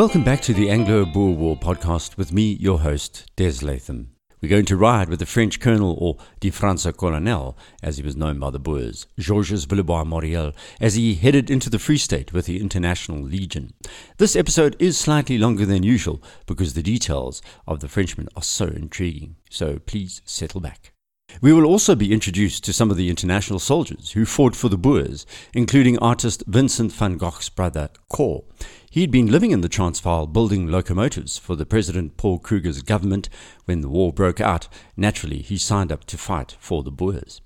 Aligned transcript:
Welcome 0.00 0.24
back 0.24 0.40
to 0.42 0.54
the 0.54 0.70
Anglo 0.70 1.04
Boer 1.04 1.36
War 1.36 1.58
podcast 1.58 2.16
with 2.16 2.32
me, 2.32 2.54
your 2.54 2.78
host, 2.78 3.30
Des 3.36 3.62
Latham. 3.62 4.12
We're 4.40 4.48
going 4.48 4.64
to 4.64 4.76
ride 4.78 5.10
with 5.10 5.18
the 5.18 5.26
French 5.26 5.60
colonel, 5.60 5.94
or 6.00 6.16
die 6.40 6.48
Franse 6.48 6.90
colonel, 6.96 7.58
as 7.82 7.98
he 7.98 8.02
was 8.02 8.16
known 8.16 8.38
by 8.38 8.48
the 8.48 8.58
Boers, 8.58 9.06
Georges 9.18 9.66
Villebois 9.66 10.06
Mareuil, 10.06 10.54
as 10.80 10.94
he 10.94 11.16
headed 11.16 11.50
into 11.50 11.68
the 11.68 11.78
Free 11.78 11.98
State 11.98 12.32
with 12.32 12.46
the 12.46 12.62
International 12.62 13.20
Legion. 13.20 13.74
This 14.16 14.36
episode 14.36 14.74
is 14.78 14.96
slightly 14.96 15.36
longer 15.36 15.66
than 15.66 15.82
usual 15.82 16.22
because 16.46 16.72
the 16.72 16.82
details 16.82 17.42
of 17.66 17.80
the 17.80 17.88
Frenchman 17.88 18.28
are 18.34 18.42
so 18.42 18.68
intriguing, 18.68 19.36
so 19.50 19.80
please 19.80 20.22
settle 20.24 20.62
back. 20.62 20.94
We 21.42 21.52
will 21.52 21.66
also 21.66 21.94
be 21.94 22.12
introduced 22.12 22.64
to 22.64 22.72
some 22.72 22.90
of 22.90 22.96
the 22.96 23.10
international 23.10 23.58
soldiers 23.58 24.12
who 24.12 24.24
fought 24.24 24.56
for 24.56 24.70
the 24.70 24.78
Boers, 24.78 25.26
including 25.52 25.98
artist 25.98 26.42
Vincent 26.46 26.90
van 26.90 27.18
Gogh's 27.18 27.50
brother, 27.50 27.90
Cor. 28.08 28.44
He'd 28.92 29.12
been 29.12 29.30
living 29.30 29.52
in 29.52 29.60
the 29.60 29.68
Transvaal 29.68 30.26
building 30.26 30.66
locomotives 30.66 31.38
for 31.38 31.54
the 31.54 31.64
President 31.64 32.16
Paul 32.16 32.40
Kruger's 32.40 32.82
government 32.82 33.28
when 33.64 33.82
the 33.82 33.88
war 33.88 34.12
broke 34.12 34.40
out. 34.40 34.66
Naturally, 34.96 35.42
he 35.42 35.58
signed 35.58 35.92
up 35.92 36.04
to 36.06 36.18
fight 36.18 36.56
for 36.58 36.82
the 36.82 36.90
Boers. 36.90 37.40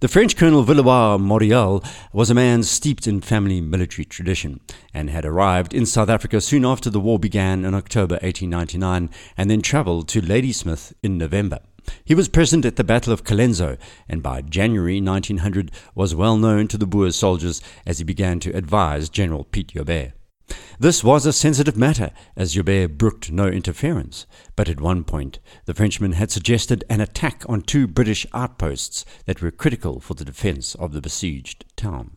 The 0.00 0.08
French 0.08 0.34
Colonel 0.34 0.64
Villebois 0.64 1.18
Mareuil 1.18 1.84
was 2.14 2.30
a 2.30 2.34
man 2.34 2.62
steeped 2.62 3.06
in 3.06 3.20
family 3.20 3.60
military 3.60 4.06
tradition 4.06 4.60
and 4.94 5.10
had 5.10 5.26
arrived 5.26 5.74
in 5.74 5.84
South 5.84 6.08
Africa 6.08 6.40
soon 6.40 6.64
after 6.64 6.88
the 6.88 7.00
war 7.00 7.18
began 7.18 7.66
in 7.66 7.74
October 7.74 8.14
1899 8.22 9.10
and 9.36 9.50
then 9.50 9.60
travelled 9.60 10.08
to 10.08 10.22
Ladysmith 10.22 10.94
in 11.02 11.18
November. 11.18 11.58
He 12.02 12.14
was 12.14 12.30
present 12.30 12.64
at 12.64 12.76
the 12.76 12.82
Battle 12.82 13.12
of 13.12 13.24
Colenso 13.24 13.76
and 14.08 14.22
by 14.22 14.40
January 14.40 15.02
1900 15.02 15.70
was 15.94 16.14
well 16.14 16.38
known 16.38 16.66
to 16.68 16.78
the 16.78 16.86
Boer 16.86 17.10
soldiers 17.10 17.60
as 17.84 17.98
he 17.98 18.04
began 18.04 18.40
to 18.40 18.56
advise 18.56 19.10
General 19.10 19.44
Piet 19.44 19.74
Joubert. 19.74 20.14
This 20.78 21.04
was 21.04 21.26
a 21.26 21.32
sensitive 21.32 21.76
matter, 21.76 22.10
as 22.36 22.54
Joubert 22.54 22.98
brooked 22.98 23.30
no 23.30 23.46
interference, 23.46 24.26
but 24.56 24.68
at 24.68 24.80
one 24.80 25.04
point 25.04 25.38
the 25.64 25.74
Frenchman 25.74 26.12
had 26.12 26.30
suggested 26.30 26.84
an 26.90 27.00
attack 27.00 27.44
on 27.48 27.62
two 27.62 27.86
British 27.86 28.26
outposts 28.32 29.04
that 29.26 29.40
were 29.40 29.50
critical 29.50 30.00
for 30.00 30.14
the 30.14 30.24
defence 30.24 30.74
of 30.74 30.92
the 30.92 31.00
besieged 31.00 31.64
town. 31.76 32.16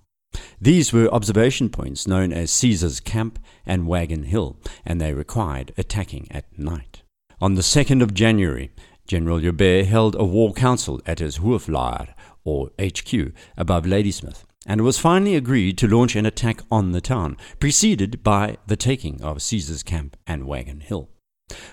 These 0.60 0.92
were 0.92 1.14
observation 1.14 1.70
points 1.70 2.08
known 2.08 2.34
as 2.34 2.52
Caesar's 2.52 3.00
Camp 3.00 3.40
and 3.66 3.88
Wagon 3.88 4.24
Hill, 4.24 4.58
and 4.86 5.00
they 5.00 5.14
required 5.14 5.74
attacking 5.78 6.28
at 6.32 6.58
night. 6.58 7.04
On 7.40 7.56
the 7.56 7.62
2nd 7.62 8.02
of 8.02 8.14
January, 8.14 8.72
General 9.08 9.40
Joubert 9.40 9.86
held 9.86 10.16
a 10.16 10.24
war 10.24 10.54
council 10.54 11.02
at 11.06 11.20
his 11.20 11.38
Hooflaer, 11.38 12.16
or 12.44 12.72
HQ, 12.80 13.34
above 13.58 13.86
Ladysmith, 13.86 14.45
and 14.66 14.80
it 14.80 14.84
was 14.84 14.98
finally 14.98 15.36
agreed 15.36 15.78
to 15.78 15.88
launch 15.88 16.16
an 16.16 16.26
attack 16.26 16.62
on 16.72 16.92
the 16.92 17.02
town, 17.02 17.38
preceded 17.60 18.24
by 18.24 18.58
the 18.68 18.76
taking 18.76 19.22
of 19.22 19.42
Caesar's 19.42 19.84
Camp 19.84 20.18
and 20.26 20.46
Wagon 20.46 20.80
Hill. 20.80 21.10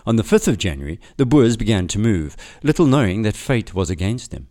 On 0.07 0.17
the 0.17 0.23
5th 0.23 0.49
of 0.49 0.59
January, 0.59 1.01
the 1.17 1.27
Boers 1.27 1.57
began 1.57 1.89
to 1.89 1.99
move, 1.99 2.37
little 2.62 2.87
knowing 2.87 3.23
that 3.23 3.37
fate 3.37 3.75
was 3.75 3.91
against 3.91 4.31
them. 4.31 4.49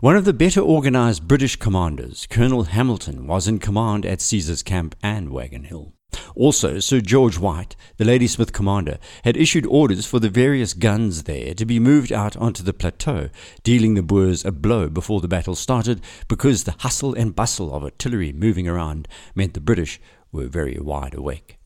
One 0.00 0.16
of 0.16 0.24
the 0.24 0.32
better 0.32 0.60
organized 0.60 1.26
British 1.26 1.56
commanders, 1.56 2.26
Colonel 2.30 2.64
Hamilton, 2.64 3.26
was 3.26 3.48
in 3.48 3.58
command 3.58 4.06
at 4.06 4.20
Caesar's 4.20 4.62
Camp 4.62 4.94
and 5.02 5.30
Wagon 5.30 5.64
Hill. 5.64 5.94
Also, 6.34 6.78
Sir 6.80 7.00
George 7.00 7.38
White, 7.38 7.76
the 7.96 8.04
Ladysmith 8.04 8.52
commander, 8.52 8.98
had 9.24 9.36
issued 9.36 9.66
orders 9.66 10.06
for 10.06 10.18
the 10.18 10.28
various 10.28 10.74
guns 10.74 11.24
there 11.24 11.54
to 11.54 11.66
be 11.66 11.78
moved 11.78 12.12
out 12.12 12.36
onto 12.36 12.62
the 12.62 12.72
plateau, 12.72 13.30
dealing 13.62 13.94
the 13.94 14.02
Boers 14.02 14.44
a 14.44 14.52
blow 14.52 14.88
before 14.88 15.20
the 15.20 15.28
battle 15.28 15.54
started, 15.54 16.00
because 16.28 16.64
the 16.64 16.76
hustle 16.78 17.14
and 17.14 17.36
bustle 17.36 17.74
of 17.74 17.84
artillery 17.84 18.32
moving 18.32 18.68
around 18.68 19.08
meant 19.34 19.54
the 19.54 19.60
British 19.60 20.00
were 20.32 20.46
very 20.46 20.78
wide 20.80 21.14
awake. 21.14 21.58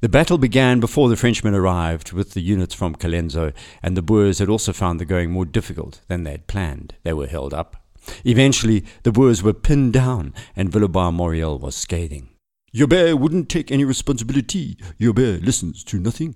The 0.00 0.08
battle 0.08 0.38
began 0.38 0.78
before 0.78 1.08
the 1.08 1.16
Frenchmen 1.16 1.54
arrived 1.54 2.12
with 2.12 2.34
the 2.34 2.42
units 2.42 2.74
from 2.74 2.94
Colenso, 2.94 3.52
and 3.82 3.96
the 3.96 4.02
Boers 4.02 4.38
had 4.38 4.48
also 4.48 4.72
found 4.72 5.00
the 5.00 5.06
going 5.06 5.30
more 5.30 5.46
difficult 5.46 6.02
than 6.08 6.22
they 6.22 6.32
had 6.32 6.46
planned. 6.46 6.94
They 7.02 7.14
were 7.14 7.26
held 7.26 7.54
up. 7.54 7.82
Eventually, 8.24 8.84
the 9.02 9.12
Boers 9.12 9.42
were 9.42 9.54
pinned 9.54 9.94
down, 9.94 10.34
and 10.54 10.70
Villebois 10.70 11.10
Mareuil 11.10 11.58
was 11.58 11.74
scathing. 11.74 12.28
Joubert 12.76 13.18
wouldn't 13.18 13.48
take 13.48 13.72
any 13.72 13.84
responsibility. 13.86 14.76
Joubert 15.00 15.40
listens 15.40 15.82
to 15.84 15.98
nothing. 15.98 16.34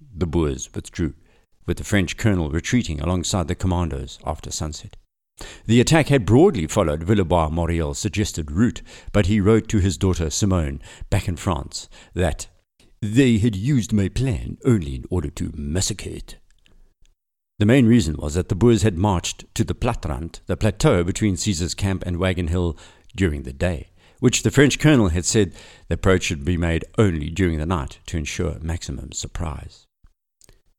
The 0.00 0.26
Boers 0.26 0.70
withdrew, 0.74 1.12
with 1.66 1.76
the 1.76 1.84
French 1.84 2.16
colonel 2.16 2.48
retreating 2.48 3.02
alongside 3.02 3.46
the 3.46 3.54
commandos 3.54 4.18
after 4.24 4.50
sunset. 4.50 4.96
The 5.66 5.78
attack 5.78 6.08
had 6.08 6.24
broadly 6.24 6.66
followed 6.66 7.02
Villebois 7.02 7.50
Mareuil's 7.50 7.98
suggested 7.98 8.50
route, 8.50 8.80
but 9.12 9.26
he 9.26 9.38
wrote 9.38 9.68
to 9.68 9.78
his 9.78 9.98
daughter 9.98 10.30
Simone, 10.30 10.80
back 11.10 11.28
in 11.28 11.36
France, 11.36 11.90
that 12.14 12.46
they 13.02 13.36
had 13.36 13.54
used 13.54 13.92
my 13.92 14.08
plan 14.08 14.56
only 14.64 14.94
in 14.94 15.04
order 15.10 15.28
to 15.28 15.52
massacre 15.54 16.08
it. 16.08 16.36
The 17.58 17.66
main 17.66 17.84
reason 17.84 18.16
was 18.16 18.32
that 18.36 18.48
the 18.48 18.54
Boers 18.54 18.84
had 18.84 18.96
marched 18.96 19.44
to 19.54 19.64
the 19.64 19.74
Platrand, 19.74 20.40
the 20.46 20.56
plateau 20.56 21.04
between 21.04 21.36
Caesar's 21.36 21.74
camp 21.74 22.04
and 22.06 22.16
Wagon 22.16 22.48
Hill, 22.48 22.78
during 23.14 23.42
the 23.42 23.52
day 23.52 23.90
which 24.20 24.42
the 24.42 24.50
French 24.50 24.78
colonel 24.78 25.08
had 25.08 25.24
said 25.24 25.52
the 25.88 25.94
approach 25.94 26.24
should 26.24 26.44
be 26.44 26.56
made 26.56 26.84
only 26.98 27.30
during 27.30 27.58
the 27.58 27.66
night 27.66 27.98
to 28.06 28.16
ensure 28.16 28.58
maximum 28.60 29.12
surprise. 29.12 29.86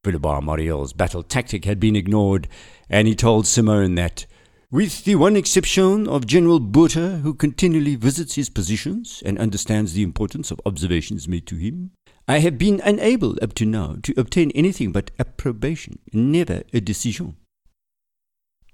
Villebois 0.03 0.41
Mareuil's 0.41 0.93
battle 0.93 1.23
tactic 1.23 1.65
had 1.65 1.79
been 1.79 1.95
ignored, 1.95 2.47
and 2.89 3.07
he 3.07 3.15
told 3.15 3.45
Simone 3.45 3.95
that, 3.95 4.25
with 4.71 5.05
the 5.05 5.15
one 5.15 5.35
exception 5.35 6.07
of 6.07 6.25
General 6.25 6.59
Botha, 6.59 7.17
who 7.17 7.33
continually 7.33 7.95
visits 7.95 8.35
his 8.35 8.49
positions 8.49 9.23
and 9.25 9.37
understands 9.37 9.93
the 9.93 10.03
importance 10.03 10.51
of 10.51 10.61
observations 10.65 11.27
made 11.27 11.47
to 11.47 11.55
him, 11.55 11.91
I 12.27 12.39
have 12.39 12.57
been 12.57 12.81
unable 12.83 13.37
up 13.41 13.53
to 13.55 13.65
now 13.65 13.97
to 14.03 14.13
obtain 14.19 14.51
anything 14.51 14.91
but 14.91 15.11
approbation, 15.19 15.99
never 16.11 16.63
a 16.73 16.81
decision. 16.81 17.37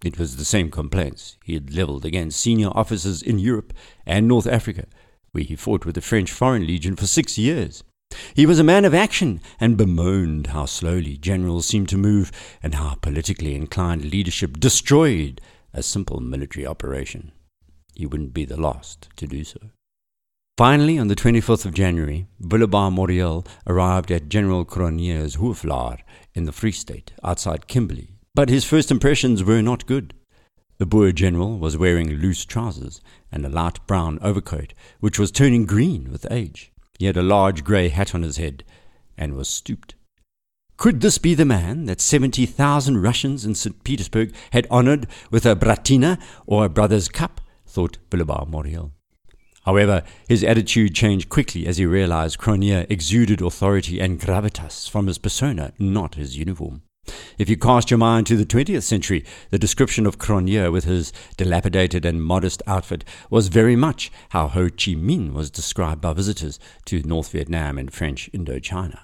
It 0.03 0.19
was 0.19 0.35
the 0.35 0.45
same 0.45 0.69
complaints 0.69 1.37
he 1.43 1.53
had 1.53 1.73
levelled 1.73 2.05
against 2.05 2.39
senior 2.39 2.69
officers 2.69 3.21
in 3.21 3.39
Europe 3.39 3.73
and 4.05 4.27
North 4.27 4.47
Africa, 4.47 4.85
where 5.31 5.45
he 5.45 5.55
fought 5.55 5.85
with 5.85 5.95
the 5.95 6.01
French 6.01 6.31
Foreign 6.31 6.67
Legion 6.67 6.95
for 6.95 7.07
six 7.07 7.37
years. 7.37 7.83
He 8.35 8.45
was 8.45 8.59
a 8.59 8.63
man 8.63 8.85
of 8.85 8.93
action 8.93 9.41
and 9.59 9.77
bemoaned 9.77 10.47
how 10.47 10.65
slowly 10.65 11.17
generals 11.17 11.65
seemed 11.65 11.89
to 11.89 11.97
move 11.97 12.31
and 12.61 12.75
how 12.75 12.95
politically 12.95 13.55
inclined 13.55 14.05
leadership 14.05 14.59
destroyed 14.59 15.41
a 15.73 15.81
simple 15.81 16.19
military 16.19 16.67
operation. 16.67 17.31
He 17.95 18.05
wouldn't 18.05 18.33
be 18.33 18.45
the 18.45 18.59
last 18.59 19.09
to 19.15 19.25
do 19.25 19.43
so. 19.43 19.59
Finally, 20.57 20.99
on 20.99 21.07
the 21.07 21.15
24th 21.15 21.65
of 21.65 21.73
January, 21.73 22.27
Villebois 22.39 22.91
Mareuil 22.91 23.43
arrived 23.65 24.11
at 24.11 24.29
General 24.29 24.65
Cronje's 24.65 25.35
Hooflaer 25.35 25.97
in 26.35 26.45
the 26.45 26.51
Free 26.51 26.71
State, 26.71 27.11
outside 27.23 27.67
Kimberley, 27.67 28.12
but 28.35 28.49
his 28.49 28.65
first 28.65 28.89
impressions 28.89 29.43
were 29.43 29.61
not 29.61 29.85
good. 29.85 30.13
The 30.79 30.85
Boer 30.85 31.11
general 31.11 31.59
was 31.59 31.77
wearing 31.77 32.09
loose 32.09 32.45
trousers 32.45 32.99
and 33.31 33.45
a 33.45 33.49
light 33.49 33.79
brown 33.85 34.17
overcoat, 34.21 34.73
which 34.99 35.19
was 35.19 35.31
turning 35.31 35.65
green 35.65 36.11
with 36.11 36.29
age. 36.31 36.71
He 36.97 37.05
had 37.05 37.17
a 37.17 37.23
large 37.23 37.63
grey 37.63 37.89
hat 37.89 38.15
on 38.15 38.23
his 38.23 38.37
head 38.37 38.63
and 39.17 39.35
was 39.35 39.47
stooped. 39.47 39.95
Could 40.77 41.01
this 41.01 41.19
be 41.19 41.35
the 41.35 41.45
man 41.45 41.85
that 41.85 42.01
70,000 42.01 43.01
Russians 43.01 43.45
in 43.45 43.53
St. 43.53 43.83
Petersburg 43.83 44.33
had 44.51 44.67
honored 44.71 45.07
with 45.29 45.45
a 45.45 45.55
Bratina 45.55 46.19
or 46.47 46.65
a 46.65 46.69
Brother's 46.69 47.07
Cup? 47.07 47.39
thought 47.67 47.99
Villebois 48.09 48.47
Mareuil. 48.49 48.91
However, 49.65 50.03
his 50.27 50.43
attitude 50.43 50.93
changed 50.95 51.29
quickly 51.29 51.67
as 51.67 51.77
he 51.77 51.85
realized 51.85 52.39
Cronje 52.39 52.85
exuded 52.89 53.41
authority 53.41 53.99
and 53.99 54.19
gravitas 54.19 54.89
from 54.89 55.07
his 55.07 55.17
persona, 55.17 55.71
not 55.79 56.15
his 56.15 56.37
uniform. 56.37 56.81
If 57.37 57.49
you 57.49 57.57
cast 57.57 57.89
your 57.89 57.97
mind 57.97 58.27
to 58.27 58.37
the 58.37 58.45
20th 58.45 58.83
century, 58.83 59.25
the 59.49 59.59
description 59.59 60.05
of 60.05 60.19
Cronje 60.19 60.71
with 60.71 60.85
his 60.85 61.11
dilapidated 61.35 62.05
and 62.05 62.23
modest 62.23 62.61
outfit 62.67 63.03
was 63.29 63.47
very 63.47 63.75
much 63.75 64.11
how 64.29 64.47
Ho 64.47 64.69
Chi 64.69 64.93
Minh 64.93 65.33
was 65.33 65.49
described 65.49 66.01
by 66.01 66.13
visitors 66.13 66.59
to 66.85 67.01
North 67.03 67.31
Vietnam 67.31 67.77
and 67.77 67.91
French 67.91 68.29
Indochina. 68.33 68.99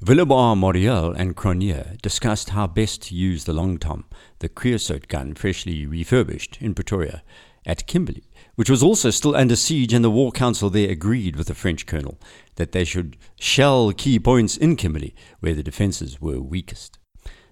Villebois 0.00 0.56
Mareuil 0.56 1.12
and 1.12 1.34
Cronje 1.34 2.00
discussed 2.02 2.50
how 2.50 2.66
best 2.68 3.02
to 3.02 3.16
use 3.16 3.44
the 3.44 3.52
long 3.52 3.78
tom, 3.78 4.04
the 4.38 4.48
Creusot 4.48 5.08
gun 5.08 5.34
freshly 5.34 5.86
refurbished 5.86 6.58
in 6.60 6.74
Pretoria, 6.74 7.22
at 7.66 7.86
Kimberley, 7.86 8.30
which 8.54 8.70
was 8.70 8.82
also 8.82 9.10
still 9.10 9.34
under 9.34 9.56
siege, 9.56 9.92
and 9.92 10.04
the 10.04 10.10
War 10.10 10.30
Council 10.30 10.70
there 10.70 10.90
agreed 10.90 11.36
with 11.36 11.48
the 11.48 11.54
French 11.54 11.86
colonel 11.86 12.18
that 12.56 12.72
they 12.72 12.84
should 12.84 13.16
shell 13.40 13.92
key 13.92 14.18
points 14.18 14.56
in 14.56 14.76
Kimberley 14.76 15.14
where 15.40 15.54
the 15.54 15.62
defences 15.62 16.20
were 16.20 16.40
weakest. 16.40 16.97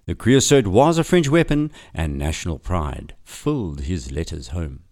The 0.06 0.14
Creusot 0.14 0.68
was 0.68 0.98
a 0.98 1.04
French 1.04 1.28
weapon, 1.28 1.72
and 1.92 2.16
national 2.16 2.60
pride 2.60 3.16
filled 3.24 3.80
his 3.80 4.12
letters 4.12 4.48
home. 4.48 4.84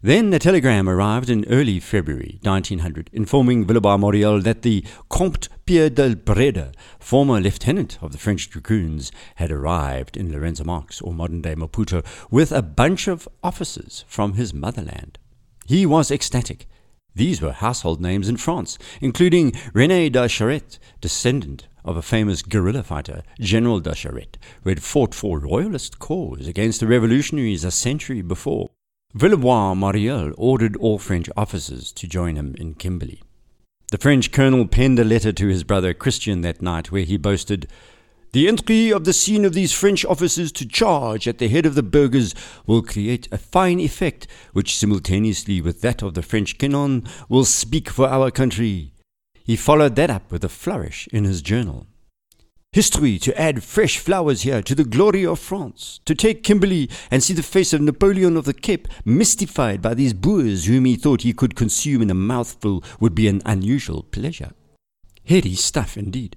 Then 0.00 0.32
a 0.32 0.38
telegram 0.38 0.88
arrived 0.88 1.28
in 1.28 1.44
early 1.46 1.80
February 1.80 2.38
1900 2.42 3.10
informing 3.12 3.66
Villebois 3.66 3.98
Mareuil 3.98 4.40
that 4.42 4.62
the 4.62 4.84
Comte 5.08 5.48
Pierre 5.66 5.90
del 5.90 6.14
Breda, 6.14 6.70
former 7.00 7.40
lieutenant 7.40 7.98
of 8.00 8.12
the 8.12 8.18
French 8.18 8.48
dragoons, 8.48 9.10
had 9.36 9.50
arrived 9.50 10.16
in 10.16 10.30
Lourenço 10.30 10.64
Marques, 10.64 11.00
or 11.00 11.12
modern 11.12 11.42
day 11.42 11.56
Maputo, 11.56 12.04
with 12.30 12.52
a 12.52 12.62
bunch 12.62 13.08
of 13.08 13.28
officers 13.42 14.04
from 14.06 14.34
his 14.34 14.54
motherland. 14.54 15.18
He 15.66 15.84
was 15.84 16.12
ecstatic 16.12 16.68
These 17.12 17.42
were 17.42 17.52
household 17.52 18.00
names 18.00 18.28
in 18.28 18.36
France, 18.36 18.78
including 19.00 19.50
René 19.74 20.12
de 20.12 20.28
Charette, 20.28 20.78
descendant 21.00 21.66
of 21.84 21.96
a 21.96 22.02
famous 22.02 22.42
guerrilla 22.42 22.82
fighter, 22.82 23.22
General 23.40 23.80
de 23.80 23.94
Charette, 23.94 24.38
who 24.62 24.70
had 24.70 24.82
fought 24.82 25.14
for 25.14 25.38
royalist 25.38 25.98
cause 25.98 26.46
against 26.46 26.80
the 26.80 26.86
revolutionaries 26.86 27.64
a 27.64 27.70
century 27.70 28.22
before. 28.22 28.70
Villebois 29.14 29.74
Mareuil 29.74 30.32
ordered 30.38 30.76
all 30.76 30.98
French 30.98 31.28
officers 31.36 31.92
to 31.92 32.06
join 32.06 32.36
him 32.36 32.54
in 32.58 32.74
Kimberley. 32.74 33.22
The 33.90 33.98
French 33.98 34.32
colonel 34.32 34.66
penned 34.66 34.98
a 34.98 35.04
letter 35.04 35.32
to 35.32 35.48
his 35.48 35.64
brother 35.64 35.92
Christian 35.92 36.40
that 36.40 36.62
night 36.62 36.90
where 36.90 37.02
he 37.02 37.18
boasted, 37.18 37.68
The 38.32 38.48
entry 38.48 38.90
of 38.90 39.04
the 39.04 39.12
scene 39.12 39.44
of 39.44 39.52
these 39.52 39.74
French 39.74 40.02
officers 40.06 40.50
to 40.52 40.66
charge 40.66 41.28
at 41.28 41.36
the 41.36 41.48
head 41.48 41.66
of 41.66 41.74
the 41.74 41.82
burghers 41.82 42.34
will 42.66 42.80
create 42.80 43.28
a 43.30 43.36
fine 43.36 43.80
effect, 43.80 44.26
which 44.54 44.78
simultaneously 44.78 45.60
with 45.60 45.82
that 45.82 46.00
of 46.00 46.14
the 46.14 46.22
French 46.22 46.56
cannon 46.56 47.06
will 47.28 47.44
speak 47.44 47.90
for 47.90 48.08
our 48.08 48.30
country. 48.30 48.91
He 49.44 49.56
followed 49.56 49.96
that 49.96 50.10
up 50.10 50.30
with 50.30 50.44
a 50.44 50.48
flourish 50.48 51.08
in 51.12 51.24
his 51.24 51.42
journal. 51.42 51.86
History 52.72 53.18
to 53.18 53.38
add 53.38 53.62
fresh 53.62 53.98
flowers 53.98 54.42
here 54.42 54.62
to 54.62 54.74
the 54.74 54.84
glory 54.84 55.26
of 55.26 55.38
France, 55.38 56.00
to 56.06 56.14
take 56.14 56.42
Kimberley 56.42 56.88
and 57.10 57.22
see 57.22 57.34
the 57.34 57.42
face 57.42 57.74
of 57.74 57.82
Napoleon 57.82 58.34
of 58.34 58.46
the 58.46 58.54
Cape 58.54 58.88
mystified 59.04 59.82
by 59.82 59.92
these 59.92 60.14
Boers 60.14 60.64
whom 60.64 60.86
he 60.86 60.96
thought 60.96 61.20
he 61.20 61.34
could 61.34 61.54
consume 61.54 62.00
in 62.00 62.10
a 62.10 62.14
mouthful 62.14 62.82
would 62.98 63.14
be 63.14 63.28
an 63.28 63.42
unusual 63.44 64.04
pleasure. 64.04 64.52
Heady 65.24 65.54
stuff 65.54 65.98
indeed. 65.98 66.36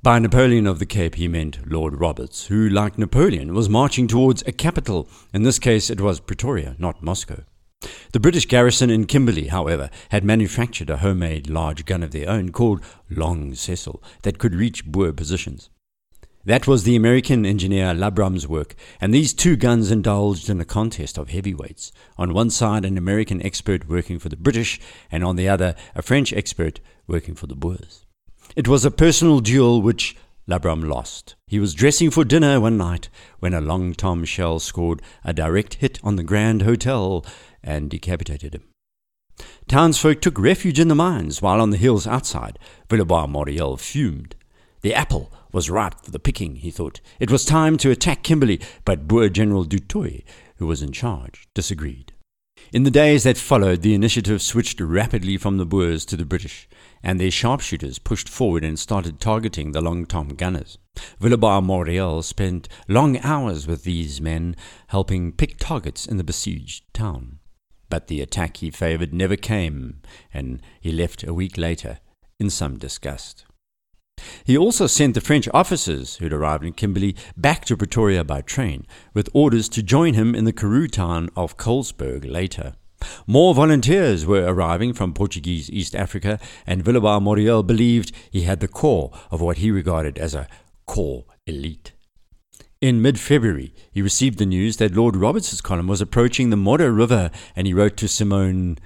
By 0.00 0.20
Napoleon 0.20 0.68
of 0.68 0.78
the 0.78 0.86
Cape 0.86 1.16
he 1.16 1.26
meant 1.26 1.68
Lord 1.68 1.98
Roberts, 1.98 2.46
who, 2.46 2.68
like 2.68 2.96
Napoleon, 2.96 3.52
was 3.52 3.68
marching 3.68 4.06
towards 4.06 4.44
a 4.46 4.52
capital. 4.52 5.08
In 5.34 5.42
this 5.42 5.58
case 5.58 5.90
it 5.90 6.00
was 6.00 6.20
Pretoria, 6.20 6.76
not 6.78 7.02
Moscow. 7.02 7.42
The 8.12 8.20
British 8.20 8.46
garrison 8.46 8.90
in 8.90 9.06
Kimberley, 9.06 9.48
however, 9.48 9.90
had 10.08 10.24
manufactured 10.24 10.90
a 10.90 10.96
homemade 10.96 11.48
large 11.50 11.84
gun 11.84 12.02
of 12.02 12.10
their 12.10 12.28
own 12.28 12.50
called 12.52 12.80
Long 13.10 13.54
Cecil 13.54 14.02
that 14.22 14.38
could 14.38 14.54
reach 14.54 14.86
Boer 14.86 15.12
positions. 15.12 15.70
That 16.44 16.66
was 16.66 16.84
the 16.84 16.96
American 16.96 17.44
engineer 17.44 17.92
Labram's 17.92 18.48
work, 18.48 18.74
and 19.00 19.12
these 19.12 19.34
two 19.34 19.54
guns 19.54 19.90
indulged 19.90 20.48
in 20.48 20.60
a 20.60 20.64
contest 20.64 21.18
of 21.18 21.28
heavyweights. 21.28 21.92
On 22.16 22.32
one 22.32 22.48
side, 22.48 22.86
an 22.86 22.96
American 22.96 23.40
expert 23.44 23.88
working 23.88 24.18
for 24.18 24.30
the 24.30 24.36
British, 24.36 24.80
and 25.12 25.22
on 25.22 25.36
the 25.36 25.48
other, 25.48 25.74
a 25.94 26.00
French 26.00 26.32
expert 26.32 26.80
working 27.06 27.34
for 27.34 27.46
the 27.46 27.54
Boers. 27.54 28.06
It 28.56 28.66
was 28.66 28.86
a 28.86 28.90
personal 28.90 29.40
duel 29.40 29.82
which 29.82 30.16
Labram 30.48 30.88
lost. 30.88 31.36
He 31.46 31.60
was 31.60 31.74
dressing 31.74 32.10
for 32.10 32.24
dinner 32.24 32.58
one 32.58 32.78
night 32.78 33.10
when 33.38 33.52
a 33.52 33.60
long 33.60 33.92
tom 33.92 34.24
shell 34.24 34.58
scored 34.58 35.02
a 35.22 35.34
direct 35.34 35.74
hit 35.74 36.00
on 36.02 36.16
the 36.16 36.22
Grand 36.22 36.62
Hotel 36.62 37.22
and 37.62 37.90
decapitated 37.90 38.54
him. 38.54 38.64
Townsfolk 39.68 40.20
took 40.20 40.38
refuge 40.38 40.80
in 40.80 40.88
the 40.88 40.94
mines, 40.94 41.40
while 41.42 41.60
on 41.60 41.70
the 41.70 41.76
hills 41.76 42.06
outside, 42.06 42.58
Villebois 42.88 43.26
Mareuil 43.26 43.76
fumed. 43.76 44.34
The 44.80 44.94
apple 44.94 45.32
was 45.52 45.70
ripe 45.70 46.00
for 46.02 46.10
the 46.10 46.18
picking, 46.18 46.56
he 46.56 46.70
thought. 46.70 47.00
It 47.20 47.30
was 47.30 47.44
time 47.44 47.76
to 47.78 47.90
attack 47.90 48.22
Kimberley, 48.22 48.60
but 48.84 49.08
Boer 49.08 49.28
General 49.28 49.64
Du 49.64 49.78
Toit, 49.78 50.22
who 50.56 50.66
was 50.66 50.82
in 50.82 50.92
charge, 50.92 51.48
disagreed. 51.54 52.12
In 52.72 52.82
the 52.82 52.90
days 52.90 53.22
that 53.22 53.38
followed, 53.38 53.82
the 53.82 53.94
initiative 53.94 54.42
switched 54.42 54.80
rapidly 54.80 55.36
from 55.36 55.56
the 55.56 55.64
Boers 55.64 56.04
to 56.06 56.16
the 56.16 56.26
British, 56.26 56.68
and 57.02 57.18
their 57.18 57.30
sharpshooters 57.30 57.98
pushed 57.98 58.28
forward 58.28 58.64
and 58.64 58.78
started 58.78 59.20
targeting 59.20 59.72
the 59.72 59.80
Long 59.80 60.04
Tom 60.04 60.28
gunners. 60.30 60.76
Villebois 61.20 61.60
Mareuil 61.60 62.22
spent 62.22 62.68
long 62.88 63.18
hours 63.18 63.66
with 63.66 63.84
these 63.84 64.20
men, 64.20 64.54
helping 64.88 65.32
pick 65.32 65.56
targets 65.58 66.04
in 66.06 66.16
the 66.16 66.24
besieged 66.24 66.82
town. 66.92 67.37
But 67.90 68.08
the 68.08 68.20
attack 68.20 68.58
he 68.58 68.70
favoured 68.70 69.14
never 69.14 69.36
came, 69.36 70.00
and 70.32 70.60
he 70.80 70.92
left 70.92 71.24
a 71.24 71.34
week 71.34 71.56
later 71.56 72.00
in 72.38 72.50
some 72.50 72.78
disgust. 72.78 73.44
He 74.44 74.58
also 74.58 74.86
sent 74.86 75.14
the 75.14 75.20
French 75.20 75.48
officers 75.54 76.16
who'd 76.16 76.32
arrived 76.32 76.64
in 76.64 76.72
Kimberley 76.72 77.16
back 77.36 77.64
to 77.66 77.76
Pretoria 77.76 78.24
by 78.24 78.40
train, 78.40 78.86
with 79.14 79.28
orders 79.32 79.68
to 79.70 79.82
join 79.82 80.14
him 80.14 80.34
in 80.34 80.44
the 80.44 80.52
Karoo 80.52 80.88
town 80.88 81.30
of 81.36 81.56
Colesberg 81.56 82.24
later. 82.24 82.74
More 83.26 83.54
volunteers 83.54 84.26
were 84.26 84.44
arriving 84.44 84.92
from 84.92 85.14
Portuguese 85.14 85.70
East 85.70 85.94
Africa, 85.94 86.40
and 86.66 86.82
Villebois 86.82 87.20
Mareuil 87.20 87.62
believed 87.62 88.12
he 88.30 88.42
had 88.42 88.60
the 88.60 88.68
core 88.68 89.12
of 89.30 89.40
what 89.40 89.58
he 89.58 89.70
regarded 89.70 90.18
as 90.18 90.34
a 90.34 90.48
core 90.86 91.24
elite. 91.46 91.92
In 92.80 93.02
mid 93.02 93.18
February, 93.18 93.74
he 93.90 94.00
received 94.00 94.38
the 94.38 94.46
news 94.46 94.76
that 94.76 94.94
Lord 94.94 95.16
Roberts's 95.16 95.60
column 95.60 95.88
was 95.88 96.00
approaching 96.00 96.50
the 96.50 96.56
Modder 96.56 96.92
River, 96.92 97.32
and 97.56 97.66
he 97.66 97.74
wrote 97.74 97.96
to 97.96 98.06
Simone, 98.06 98.78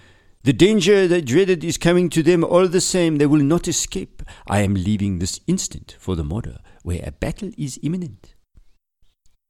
The 0.45 0.55
danger 0.55 1.07
they 1.07 1.21
dreaded 1.21 1.63
is 1.63 1.77
coming 1.77 2.09
to 2.09 2.23
them 2.23 2.43
all 2.43 2.67
the 2.69 2.81
same. 2.81 3.19
They 3.19 3.27
will 3.27 3.43
not 3.43 3.69
escape. 3.69 4.23
I 4.47 4.61
am 4.61 4.73
leaving 4.73 5.19
this 5.19 5.41
instant 5.47 5.95
for 5.99 6.17
the 6.17 6.25
Modder, 6.25 6.61
where 6.83 7.03
a 7.05 7.13
battle 7.13 7.51
is 7.59 7.79
imminent. 7.83 8.35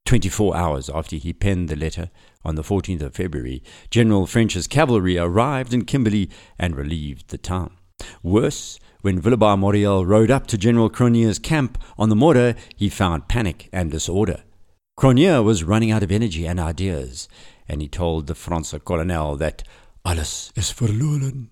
Twenty 0.04 0.28
four 0.28 0.56
hours 0.56 0.90
after 0.90 1.14
he 1.14 1.32
penned 1.32 1.68
the 1.68 1.76
letter, 1.76 2.10
on 2.44 2.56
the 2.56 2.62
14th 2.62 3.02
of 3.02 3.14
February, 3.14 3.62
General 3.90 4.26
French's 4.26 4.66
cavalry 4.66 5.18
arrived 5.18 5.72
in 5.72 5.84
Kimberley 5.84 6.28
and 6.58 6.74
relieved 6.74 7.28
the 7.28 7.38
town. 7.38 7.76
Worse, 8.24 8.80
when 9.02 9.20
Villebois 9.20 9.58
Mareuil 9.58 10.06
rode 10.06 10.30
up 10.30 10.46
to 10.46 10.56
General 10.56 10.88
Cronje's 10.88 11.38
camp 11.38 11.76
on 11.98 12.08
the 12.08 12.16
Modder, 12.16 12.54
he 12.76 12.88
found 12.88 13.28
panic 13.28 13.68
and 13.72 13.90
disorder. 13.90 14.44
Cronje 14.98 15.42
was 15.44 15.64
running 15.64 15.90
out 15.90 16.04
of 16.04 16.12
energy 16.12 16.46
and 16.46 16.60
ideas, 16.60 17.28
and 17.68 17.82
he 17.82 17.88
told 17.88 18.26
the 18.26 18.34
Franse 18.34 18.78
colonel 18.84 19.36
that 19.36 19.64
alles 20.04 20.52
is 20.54 20.70
verloren, 20.70 21.50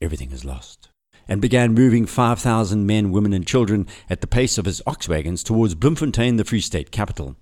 everything 0.00 0.30
is 0.30 0.44
lost, 0.44 0.90
and 1.26 1.40
began 1.40 1.74
moving 1.74 2.06
5,000 2.06 2.86
men, 2.86 3.10
women, 3.10 3.32
and 3.32 3.46
children 3.46 3.88
at 4.08 4.20
the 4.20 4.28
pace 4.28 4.56
of 4.56 4.66
his 4.66 4.80
ox 4.86 5.08
wagons 5.08 5.42
towards 5.42 5.74
Bloemfontein, 5.74 6.36
the 6.36 6.44
Free 6.44 6.60
State 6.60 6.92
capital. 6.92 7.36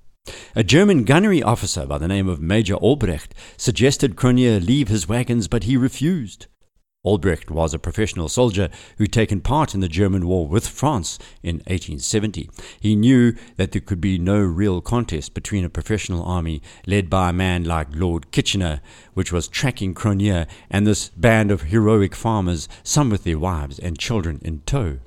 A 0.55 0.63
German 0.63 1.05
gunnery 1.05 1.43
officer 1.43 1.85
by 1.85 1.99
the 1.99 2.09
name 2.09 2.29
of 2.29 2.41
Major 2.41 2.75
Albrecht 2.75 3.35
suggested 3.59 4.17
Cronje 4.17 4.65
leave 4.65 4.89
his 4.89 5.09
wagons, 5.09 5.49
but 5.49 5.65
he 5.65 5.77
refused. 5.77 6.47
Albrecht 7.03 7.51
was 7.51 7.73
a 7.73 7.79
professional 7.79 8.29
soldier 8.29 8.69
who'd 8.99 9.13
taken 9.13 9.41
part 9.41 9.75
in 9.75 9.81
the 9.81 9.89
German 9.89 10.27
war 10.27 10.47
with 10.47 10.69
France 10.69 11.19
in 11.43 11.57
1870. 11.61 12.51
He 12.79 12.95
knew 12.95 13.33
that 13.57 13.73
there 13.73 13.81
could 13.81 14.03
be 14.03 14.19
no 14.19 14.39
real 14.39 14.83
contest 14.83 15.33
between 15.33 15.65
a 15.65 15.71
professional 15.71 16.23
army 16.23 16.61
led 16.87 17.09
by 17.09 17.31
a 17.31 17.33
man 17.33 17.65
like 17.65 17.89
Lord 17.95 18.31
Kitchener, 18.33 18.83
which 19.15 19.33
was 19.33 19.49
tracking 19.49 19.95
Cronje, 19.95 20.47
and 20.71 20.87
this 20.87 21.09
band 21.09 21.51
of 21.51 21.63
heroic 21.63 22.15
farmers, 22.15 22.69
some 22.83 23.09
with 23.09 23.25
their 23.25 23.39
wives 23.39 23.79
and 23.79 23.99
children 23.99 24.39
in 24.43 24.61
tow. 24.67 24.99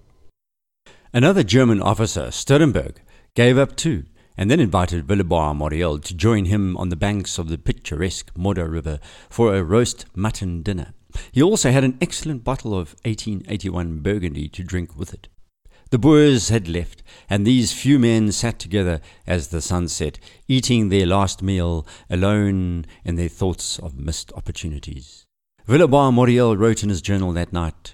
Another 1.13 1.43
German 1.43 1.79
officer, 1.79 2.31
Sturrenberg, 2.31 2.95
gave 3.35 3.59
up 3.59 3.75
too 3.75 4.05
and 4.35 4.49
then 4.49 4.59
invited 4.59 5.05
Villebois 5.05 5.53
Mareuil 5.53 5.99
to 5.99 6.15
join 6.15 6.45
him 6.45 6.75
on 6.77 6.89
the 6.89 6.95
banks 6.95 7.37
of 7.37 7.49
the 7.49 7.57
picturesque 7.57 8.31
Modder 8.35 8.67
River 8.67 8.99
for 9.29 9.53
a 9.53 9.63
roast 9.63 10.05
mutton 10.15 10.63
dinner. 10.63 10.95
He 11.31 11.41
also 11.41 11.71
had 11.71 11.83
an 11.83 11.97
excellent 12.01 12.43
bottle 12.43 12.73
of 12.73 12.95
1881 13.03 13.99
Burgundy 13.99 14.47
to 14.49 14.63
drink 14.63 14.97
with 14.97 15.13
it. 15.13 15.27
The 15.89 15.99
Boers 15.99 16.49
had 16.49 16.67
left, 16.67 17.03
and 17.29 17.45
these 17.45 17.71
few 17.71 17.99
men 17.99 18.31
sat 18.31 18.57
together 18.57 18.99
as 19.27 19.49
the 19.49 19.61
sun 19.61 19.87
set, 19.87 20.17
eating 20.47 20.89
their 20.89 21.05
last 21.05 21.43
meal 21.43 21.85
alone 22.09 22.85
in 23.05 23.15
their 23.15 23.29
thoughts 23.29 23.77
of 23.77 23.99
missed 23.99 24.31
opportunities. 24.33 25.25
Villebois 25.67 26.11
Mareuil 26.11 26.57
wrote 26.57 26.83
in 26.83 26.89
his 26.89 27.01
journal 27.01 27.31
that 27.33 27.53
night 27.53 27.93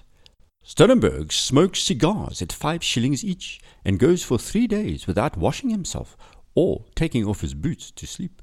Sturrenberg 0.64 1.32
smokes 1.32 1.82
cigars 1.82 2.40
at 2.40 2.52
five 2.52 2.82
shillings 2.82 3.24
each 3.24 3.60
and 3.84 3.98
goes 3.98 4.22
for 4.22 4.38
three 4.38 4.66
days 4.66 5.06
without 5.06 5.36
washing 5.36 5.70
himself 5.70 6.16
or 6.54 6.84
taking 6.94 7.24
off 7.26 7.40
his 7.40 7.54
boots 7.54 7.90
to 7.90 8.06
sleep. 8.06 8.40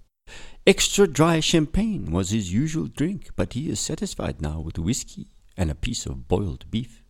Extra 0.66 1.08
dry 1.08 1.40
champagne 1.40 2.12
was 2.12 2.32
his 2.32 2.52
usual 2.52 2.88
drink, 2.88 3.30
but 3.36 3.54
he 3.54 3.70
is 3.70 3.80
satisfied 3.80 4.42
now 4.42 4.60
with 4.60 4.78
whiskey 4.78 5.28
and 5.56 5.72
a 5.72 5.76
piece 5.76 6.06
of 6.06 6.28
boiled 6.28 6.70
beef. 6.70 7.04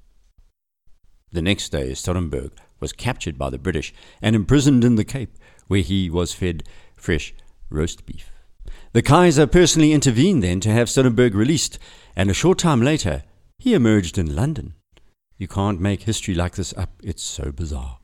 The 1.32 1.42
next 1.42 1.70
day, 1.70 1.92
Sturrenberg 1.92 2.52
was 2.80 2.94
captured 2.94 3.38
by 3.38 3.50
the 3.50 3.58
British 3.58 3.94
and 4.22 4.36
imprisoned 4.36 4.84
in 4.84 4.96
the 4.96 5.04
Cape, 5.04 5.36
where 5.68 5.82
he 5.82 6.10
was 6.10 6.34
fed 6.34 6.64
fresh 6.96 7.34
roast 7.70 8.06
beef. 8.06 8.32
The 8.94 9.02
Kaiser 9.02 9.48
personally 9.48 9.92
intervened 9.92 10.44
then 10.44 10.60
to 10.62 10.72
have 10.72 10.88
Sturrenberg 10.88 11.34
released, 11.34 11.80
and 12.16 12.30
a 12.30 12.36
short 12.36 12.60
time 12.60 12.82
later, 12.82 13.24
he 13.58 13.74
emerged 13.74 14.18
in 14.18 14.36
London. 14.36 14.76
You 15.38 15.48
can't 15.48 15.82
make 15.82 16.04
history 16.04 16.36
like 16.36 16.56
this 16.56 16.74
up, 16.78 16.92
it's 17.04 17.24
so 17.24 17.52
bizarre. 17.52 17.98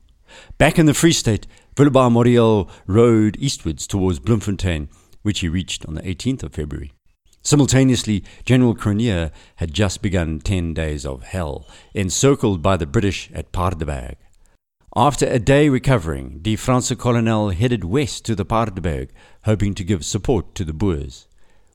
Back 0.57 0.79
in 0.79 0.87
the 0.87 0.93
Free 0.93 1.13
State, 1.13 1.47
Villebois 1.75 2.11
Mareuil 2.11 2.69
rode 2.87 3.37
eastwards 3.39 3.87
towards 3.87 4.19
Bloemfontein 4.19 4.89
which 5.23 5.39
he 5.39 5.49
reached 5.49 5.85
on 5.85 5.95
the 5.95 6.01
18th 6.03 6.43
of 6.43 6.53
February. 6.53 6.93
Simultaneously, 7.41 8.23
General 8.45 8.73
Cronje 8.73 9.29
had 9.57 9.73
just 9.73 10.01
begun 10.01 10.39
ten 10.39 10.73
days 10.73 11.05
of 11.05 11.23
hell, 11.23 11.67
encircled 11.93 12.61
by 12.61 12.77
the 12.77 12.85
British 12.85 13.29
at 13.33 13.51
Paardeberg. 13.51 14.15
After 14.95 15.25
a 15.25 15.39
day 15.39 15.67
recovering, 15.67 16.39
Die 16.41 16.55
Franse 16.55 16.95
Colonel 16.97 17.49
headed 17.49 17.83
west 17.83 18.23
to 18.25 18.35
the 18.35 18.45
Paardeberg, 18.45 19.09
hoping 19.43 19.73
to 19.73 19.83
give 19.83 20.05
support 20.05 20.55
to 20.55 20.63
the 20.63 20.71
Boers. 20.71 21.27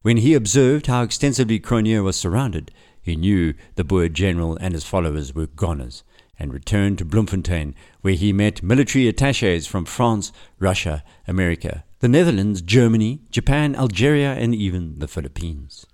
When 0.02 0.18
he 0.18 0.32
observed 0.34 0.86
how 0.86 1.02
extensively 1.02 1.60
Cronje 1.60 2.02
was 2.02 2.16
surrounded, 2.16 2.70
he 3.02 3.16
knew 3.16 3.54
the 3.74 3.84
Boer 3.84 4.08
general 4.08 4.56
and 4.60 4.72
his 4.72 4.84
followers 4.84 5.34
were 5.34 5.48
goners 5.48 6.02
and 6.38 6.54
returned 6.54 6.98
to 6.98 7.04
Bloemfontein, 7.04 7.74
where 8.00 8.14
he 8.14 8.32
met 8.32 8.62
military 8.62 9.08
attaches 9.08 9.66
from 9.66 9.84
France, 9.84 10.32
Russia, 10.58 11.02
America, 11.26 11.84
the 12.00 12.08
Netherlands, 12.08 12.62
Germany, 12.62 13.20
Japan, 13.30 13.74
Algeria, 13.74 14.34
and 14.34 14.54
even 14.54 14.98
the 14.98 15.08
Philippines. 15.08 15.86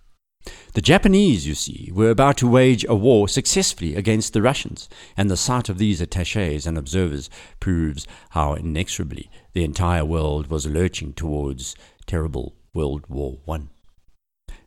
The 0.74 0.82
Japanese, 0.82 1.46
you 1.46 1.54
see, 1.54 1.90
were 1.94 2.10
about 2.10 2.36
to 2.38 2.48
wage 2.48 2.84
a 2.88 2.94
war 2.94 3.28
successfully 3.28 3.94
against 3.94 4.34
the 4.34 4.42
Russians, 4.42 4.88
and 5.16 5.30
the 5.30 5.36
sight 5.36 5.70
of 5.70 5.78
these 5.78 6.02
attaches 6.02 6.66
and 6.66 6.76
observers 6.76 7.30
proves 7.60 8.06
how 8.30 8.54
inexorably 8.54 9.30
the 9.54 9.64
entire 9.64 10.04
world 10.04 10.48
was 10.48 10.66
lurching 10.66 11.14
towards 11.14 11.74
terrible 12.06 12.54
World 12.74 13.06
War 13.08 13.38
One. 13.44 13.70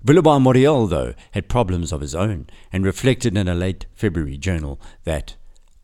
Villebois 0.04 0.40
Mareuil, 0.40 0.88
though, 0.88 1.14
had 1.32 1.50
problems 1.50 1.92
of 1.92 2.02
his 2.02 2.16
own, 2.16 2.48
and 2.72 2.84
reflected 2.86 3.38
in 3.38 3.48
a 3.48 3.54
late 3.54 3.86
February 3.94 4.38
journal 4.38 4.80
that 5.04 5.36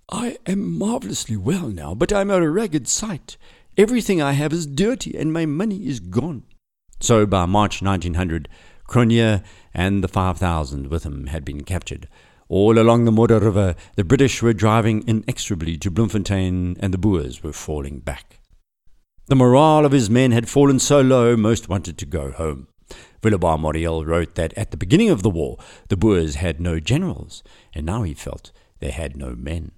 I 0.10 0.38
am 0.46 0.78
marvellously 0.78 1.38
well 1.38 1.68
now, 1.68 1.94
but 1.94 2.12
I'm 2.12 2.32
a 2.32 2.50
ragged 2.50 2.88
sight. 2.88 3.38
Everything 3.76 4.22
I 4.22 4.34
have 4.34 4.54
is 4.54 4.68
dirty, 4.68 5.18
and 5.18 5.34
my 5.34 5.48
money 5.48 5.88
is 5.88 6.00
gone. 6.00 6.44
So 7.00 7.26
by 7.26 7.48
March 7.48 7.82
1900, 7.82 8.48
Cronje 8.88 9.44
and 9.74 10.04
the 10.04 10.08
5,000 10.08 10.88
with 10.88 11.04
him 11.04 11.28
had 11.28 11.44
been 11.44 11.64
captured. 11.64 12.08
All 12.50 12.78
along 12.78 13.06
the 13.06 13.12
Modder 13.12 13.40
River, 13.40 13.76
the 13.96 14.04
British 14.04 14.44
were 14.44 14.54
driving 14.54 15.04
inexorably 15.08 15.78
to 15.80 15.90
Bloemfontein, 15.90 16.78
and 16.80 16.94
the 16.94 17.00
Boers 17.00 17.42
were 17.42 17.52
falling 17.52 18.00
back. 18.00 18.40
The 19.26 19.36
morale 19.36 19.86
of 19.86 19.92
his 19.92 20.10
men 20.10 20.32
had 20.32 20.50
fallen 20.50 20.78
so 20.78 21.02
low, 21.02 21.36
most 21.36 21.68
wanted 21.68 21.98
to 21.98 22.06
go 22.06 22.32
home. 22.32 22.68
Villebois 23.24 23.58
Mareuil 23.58 24.06
wrote 24.06 24.36
that 24.36 24.54
at 24.56 24.70
the 24.70 24.78
beginning 24.78 25.10
of 25.10 25.24
the 25.24 25.32
war, 25.32 25.58
the 25.90 25.98
Boers 25.98 26.36
had 26.36 26.62
no 26.62 26.80
generals, 26.80 27.42
and 27.74 27.88
now 27.88 28.04
he 28.04 28.14
felt 28.14 28.52
they 28.80 28.92
had 28.92 29.18
no 29.18 29.34
men. 29.36 29.72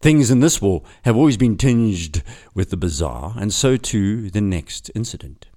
Things 0.00 0.30
in 0.30 0.40
this 0.40 0.62
war 0.62 0.82
have 1.04 1.14
always 1.14 1.36
been 1.36 1.58
tinged 1.58 2.22
with 2.54 2.70
the 2.70 2.78
bizarre, 2.78 3.34
and 3.36 3.52
so 3.52 3.76
too 3.76 4.30
the 4.30 4.40
next 4.40 4.90
incident. 4.94 5.48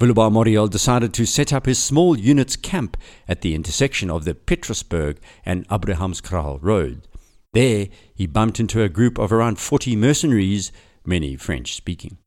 Villebois 0.00 0.28
Mareuil 0.28 0.66
decided 0.66 1.14
to 1.14 1.24
set 1.24 1.52
up 1.52 1.66
his 1.66 1.78
small 1.78 2.18
unit's 2.18 2.56
camp 2.56 2.96
at 3.28 3.42
the 3.42 3.54
intersection 3.54 4.10
of 4.10 4.24
the 4.24 4.34
Petrusburg 4.34 5.18
and 5.44 5.68
Abrahamskraal 5.68 6.58
Road. 6.60 7.06
There 7.52 7.86
he 8.12 8.26
bumped 8.26 8.58
into 8.58 8.82
a 8.82 8.88
group 8.88 9.18
of 9.18 9.32
around 9.32 9.60
40 9.60 9.94
mercenaries, 9.94 10.72
many 11.04 11.36
French 11.36 11.76
speaking. 11.76 12.18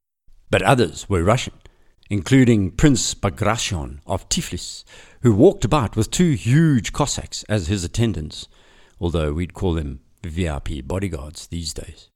But 0.50 0.62
others 0.62 1.10
were 1.10 1.24
Russian, 1.26 1.54
including 2.10 2.72
Prince 2.72 3.14
Bagration 3.14 4.00
of 4.08 4.30
Tiflis, 4.30 4.86
who 5.24 5.36
walked 5.36 5.66
about 5.66 5.98
with 5.98 6.10
two 6.10 6.32
huge 6.32 6.94
Cossacks 6.94 7.44
as 7.50 7.68
his 7.68 7.84
attendants, 7.84 8.48
although 9.02 9.34
we'd 9.34 9.54
call 9.54 9.74
them 9.74 10.00
VIP 10.24 10.86
bodyguards 10.86 11.48
these 11.48 11.74
days. 11.74 12.10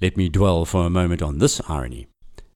Let 0.00 0.16
me 0.16 0.28
dwell 0.28 0.64
for 0.64 0.86
a 0.86 0.90
moment 0.90 1.22
on 1.22 1.38
this 1.38 1.60
irony. 1.68 2.06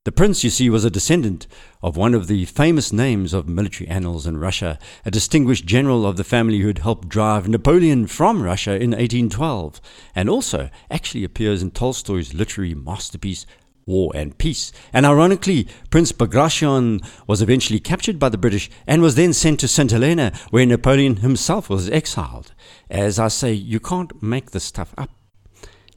The 0.04 0.12
prince, 0.12 0.42
you 0.42 0.48
see, 0.48 0.70
was 0.70 0.86
a 0.86 0.90
descendant 0.90 1.46
of 1.82 1.94
one 1.94 2.14
of 2.14 2.26
the 2.26 2.46
famous 2.46 2.90
names 2.90 3.34
of 3.34 3.46
military 3.46 3.86
annals 3.86 4.26
in 4.26 4.38
Russia, 4.38 4.78
a 5.04 5.10
distinguished 5.10 5.66
general 5.66 6.06
of 6.06 6.16
the 6.16 6.24
family 6.24 6.60
who 6.60 6.68
had 6.68 6.78
helped 6.78 7.08
drive 7.08 7.46
Napoleon 7.46 8.06
from 8.06 8.42
Russia 8.42 8.72
in 8.72 8.92
1812, 8.92 9.78
and 10.14 10.30
also 10.30 10.70
actually 10.90 11.22
appears 11.22 11.62
in 11.62 11.70
Tolstoy's 11.70 12.32
literary 12.32 12.74
masterpiece 12.74 13.44
War 13.90 14.12
and 14.14 14.38
Peace. 14.38 14.72
And 14.92 15.04
ironically, 15.04 15.68
Prince 15.90 16.12
Bagration 16.12 17.00
was 17.26 17.42
eventually 17.42 17.80
captured 17.80 18.18
by 18.18 18.28
the 18.28 18.38
British 18.38 18.70
and 18.86 19.02
was 19.02 19.16
then 19.16 19.32
sent 19.32 19.60
to 19.60 19.68
St. 19.68 19.90
Helena, 19.90 20.32
where 20.50 20.64
Napoleon 20.64 21.16
himself 21.16 21.68
was 21.68 21.90
exiled. 21.90 22.54
As 22.88 23.18
I 23.18 23.28
say, 23.28 23.52
you 23.52 23.80
can't 23.80 24.22
make 24.22 24.52
this 24.52 24.64
stuff 24.64 24.94
up. 24.96 25.10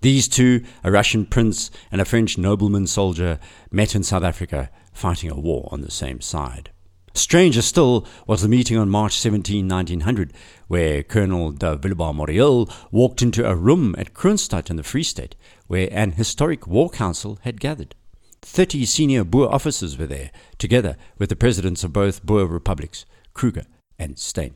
These 0.01 0.27
two, 0.27 0.65
a 0.83 0.91
Russian 0.91 1.25
prince 1.25 1.71
and 1.89 2.01
a 2.01 2.05
French 2.05 2.37
nobleman 2.37 2.87
soldier, 2.87 3.39
met 3.71 3.95
in 3.95 4.03
South 4.03 4.23
Africa, 4.23 4.69
fighting 4.91 5.31
a 5.31 5.39
war 5.39 5.69
on 5.71 5.79
the 5.79 5.91
same 5.91 6.19
side. 6.19 6.71
Stranger 7.15 7.61
still 7.61 8.07
was 8.25 8.41
the 8.41 8.49
meeting 8.49 8.75
on 8.75 8.89
March 8.89 9.13
17, 9.13 9.67
1900, 9.67 10.33
where 10.67 11.03
Colonel 11.03 11.51
de 11.51 11.77
Villebois 11.77 12.11
Mareuil 12.11 12.67
walked 12.91 13.21
into 13.21 13.47
a 13.47 13.55
room 13.55 13.93
at 13.99 14.15
Kroonstad 14.15 14.71
in 14.71 14.77
the 14.77 14.83
Free 14.83 15.03
State, 15.03 15.35
where 15.67 15.89
an 15.91 16.13
historic 16.13 16.67
war 16.67 16.89
council 16.89 17.39
had 17.43 17.59
gathered. 17.59 17.95
Thirty 18.41 18.85
senior 18.85 19.23
Boer 19.23 19.53
officers 19.53 19.97
were 19.97 20.07
there, 20.07 20.31
together 20.57 20.97
with 21.17 21.29
the 21.29 21.35
presidents 21.35 21.83
of 21.83 21.93
both 21.93 22.25
Boer 22.25 22.45
republics, 22.45 23.05
Kruger 23.33 23.65
and 23.97 24.19
Steyn. 24.19 24.55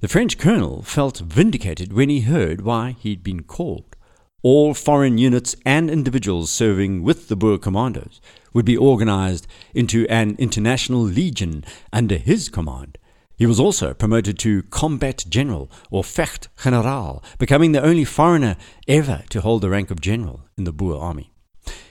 The 0.00 0.08
French 0.08 0.38
colonel 0.38 0.82
felt 0.82 1.18
vindicated 1.18 1.92
when 1.92 2.08
he 2.08 2.20
heard 2.20 2.60
why 2.60 2.96
he'd 3.00 3.22
been 3.22 3.42
called. 3.42 3.96
All 4.42 4.74
foreign 4.74 5.18
units 5.18 5.56
and 5.64 5.90
individuals 5.90 6.50
serving 6.50 7.02
with 7.02 7.28
the 7.28 7.34
Boer 7.34 7.58
commandos 7.58 8.20
would 8.52 8.64
be 8.64 8.76
organized 8.76 9.46
into 9.74 10.06
an 10.08 10.36
international 10.38 11.00
legion 11.00 11.64
under 11.92 12.16
his 12.16 12.48
command. 12.48 12.98
He 13.38 13.44
was 13.44 13.60
also 13.60 13.92
promoted 13.92 14.38
to 14.38 14.62
combat 14.62 15.26
general 15.28 15.70
or 15.90 16.02
Vecht 16.02 16.48
General, 16.56 17.22
becoming 17.38 17.72
the 17.72 17.82
only 17.82 18.04
foreigner 18.04 18.56
ever 18.88 19.24
to 19.28 19.42
hold 19.42 19.60
the 19.60 19.68
rank 19.68 19.90
of 19.90 20.00
general 20.00 20.48
in 20.56 20.64
the 20.64 20.72
Boer 20.72 20.98
army. 20.98 21.30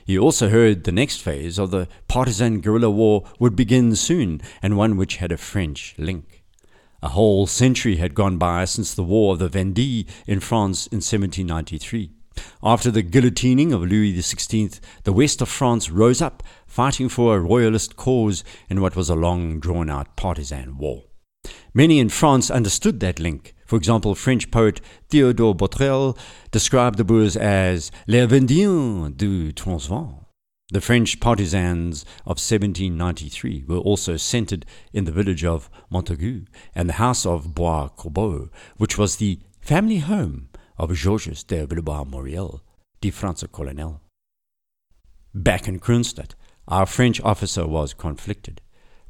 He 0.04 0.18
also 0.18 0.50
heard 0.50 0.84
the 0.84 0.92
next 0.92 1.22
phase 1.22 1.60
of 1.60 1.70
the 1.70 1.88
partisan 2.08 2.62
guerrilla 2.62 2.90
war 2.90 3.26
would 3.40 3.56
begin 3.56 3.96
soon, 3.96 4.42
and 4.64 4.76
one 4.76 4.98
which 4.98 5.18
had 5.18 5.32
a 5.32 5.38
French 5.38 5.94
link. 6.00 6.44
A 7.04 7.10
whole 7.10 7.46
century 7.46 7.98
had 7.98 8.16
gone 8.16 8.40
by 8.40 8.66
since 8.66 8.96
the 8.96 9.04
War 9.04 9.34
of 9.34 9.40
the 9.40 9.50
Vendée 9.50 10.10
in 10.26 10.40
France 10.40 10.88
in 10.88 10.98
1793. 10.98 12.12
After 12.64 12.90
the 12.90 13.04
guillotining 13.04 13.72
of 13.72 13.82
Louis 13.82 14.18
XVI, 14.18 14.80
the 15.04 15.14
west 15.14 15.44
of 15.44 15.50
France 15.50 15.92
rose 15.92 16.24
up, 16.24 16.42
fighting 16.66 17.08
for 17.08 17.36
a 17.36 17.40
royalist 17.40 17.96
cause 17.96 18.44
in 18.68 18.82
what 18.82 18.96
was 18.96 19.10
a 19.10 19.16
long 19.16 19.60
drawn 19.60 19.92
out 19.92 20.16
partisan 20.16 20.80
war. 20.80 21.04
Many 21.74 22.00
in 22.00 22.10
France 22.10 22.50
understood 22.52 23.00
that 23.00 23.20
link. 23.20 23.54
For 23.66 23.78
example, 23.78 24.16
French 24.16 24.52
poet 24.52 24.80
Théodore 25.10 25.58
Botrel 25.58 26.18
described 26.52 26.98
the 26.98 27.04
Boers 27.04 27.36
as 27.36 27.92
les 28.08 28.26
Vendiens 28.28 29.16
du 29.16 29.52
Transvaal. 29.52 30.26
The 30.70 30.82
French 30.82 31.20
partisans 31.20 32.06
of 32.26 32.40
1793 32.40 33.66
were 33.68 33.78
also 33.78 34.18
centered 34.18 34.66
in 34.94 35.06
the 35.06 35.12
village 35.12 35.46
of 35.46 35.70
Montaigu 35.92 36.48
and 36.74 36.90
the 36.90 36.94
house 36.94 37.24
of 37.26 37.54
Bois 37.54 37.90
Corbeau, 37.90 38.50
which 38.78 38.98
was 38.98 39.18
the 39.18 39.40
family 39.62 40.00
home 40.00 40.50
of 40.78 40.94
Georges 40.94 41.44
de 41.44 41.68
Villebois 41.68 42.04
Mareuil, 42.06 42.62
die 43.02 43.12
Franse 43.12 43.48
colonel. 43.52 44.02
Back 45.36 45.68
in 45.68 45.80
Kroonstad, 45.80 46.32
our 46.68 46.88
French 46.88 47.22
officer 47.22 47.68
was 47.68 47.94
conflicted. 47.94 48.62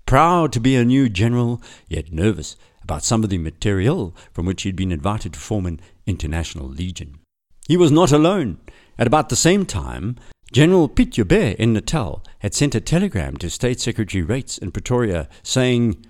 Proud 0.06 0.54
to 0.54 0.60
be 0.60 0.76
a 0.76 0.86
new 0.86 1.10
general, 1.10 1.62
yet 1.88 2.12
nervous 2.12 2.56
about 2.84 3.04
some 3.04 3.24
of 3.24 3.30
the 3.30 3.38
material 3.38 4.16
from 4.34 4.46
which 4.46 4.62
he 4.62 4.70
had 4.70 4.76
been 4.76 4.92
invited 4.92 5.34
to 5.34 5.40
form 5.40 5.66
an 5.66 5.80
international 6.06 6.68
legion. 6.68 7.20
He 7.68 7.78
was 7.78 7.92
not 7.92 8.12
alone. 8.12 8.60
At 8.98 9.08
about 9.08 9.30
the 9.30 9.36
same 9.36 9.66
time, 9.66 10.18
General 10.52 10.88
Piet 10.88 11.12
Joubert 11.12 11.58
in 11.58 11.74
Natal 11.74 12.24
had 12.40 12.54
sent 12.54 12.76
a 12.76 12.80
telegram 12.82 13.38
to 13.38 13.50
State 13.50 13.80
Secretary 13.80 14.24
Reitz 14.24 14.60
in 14.60 14.72
Pretoria 14.72 15.28
saying, 15.42 16.06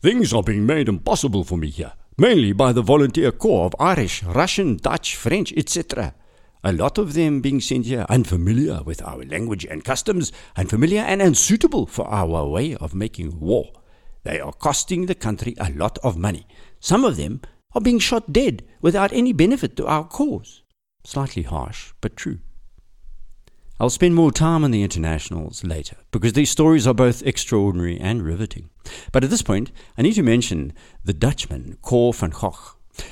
Things 0.00 0.32
are 0.32 0.42
being 0.42 0.64
made 0.64 0.88
impossible 0.88 1.42
for 1.42 1.58
me 1.58 1.68
here 1.68 1.92
mainly 2.18 2.52
by 2.52 2.72
the 2.72 2.82
volunteer 2.82 3.30
corps 3.30 3.66
of 3.66 3.76
Irish, 3.78 4.22
Russian, 4.22 4.76
Dutch, 4.76 5.16
French, 5.16 5.52
etc. 5.52 6.14
A 6.64 6.72
lot 6.72 6.98
of 6.98 7.14
them 7.14 7.40
being 7.40 7.60
sent 7.60 7.86
here 7.86 8.06
unfamiliar 8.08 8.82
with 8.82 9.02
our 9.02 9.24
language 9.24 9.64
and 9.64 9.84
customs, 9.84 10.32
unfamiliar 10.56 11.00
and 11.00 11.22
unsuitable 11.22 11.86
for 11.86 12.06
our 12.08 12.46
way 12.46 12.74
of 12.76 12.94
making 12.94 13.38
war. 13.38 13.72
They 14.24 14.40
are 14.40 14.52
costing 14.52 15.06
the 15.06 15.14
country 15.14 15.54
a 15.58 15.70
lot 15.70 15.98
of 16.02 16.16
money. 16.16 16.46
Some 16.80 17.04
of 17.04 17.16
them 17.16 17.42
are 17.74 17.80
being 17.80 17.98
shot 17.98 18.32
dead 18.32 18.64
without 18.80 19.12
any 19.12 19.32
benefit 19.32 19.76
to 19.76 19.86
our 19.86 20.04
cause. 20.04 20.62
Slightly 21.04 21.42
harsh, 21.42 21.92
but 22.00 22.16
true. 22.16 22.40
I'll 23.78 23.90
spend 23.90 24.14
more 24.14 24.32
time 24.32 24.64
on 24.64 24.70
the 24.70 24.82
internationals 24.82 25.62
later 25.62 25.96
because 26.10 26.32
these 26.32 26.50
stories 26.50 26.86
are 26.86 26.94
both 26.94 27.22
extraordinary 27.26 28.00
and 28.00 28.22
riveting. 28.22 28.70
But 29.12 29.22
at 29.22 29.28
this 29.28 29.42
point, 29.42 29.70
I 29.98 30.02
need 30.02 30.14
to 30.14 30.22
mention 30.22 30.72
the 31.04 31.12
Dutchman 31.12 31.76
Cor 31.82 32.14
van 32.14 32.30
Gogh. 32.30 32.56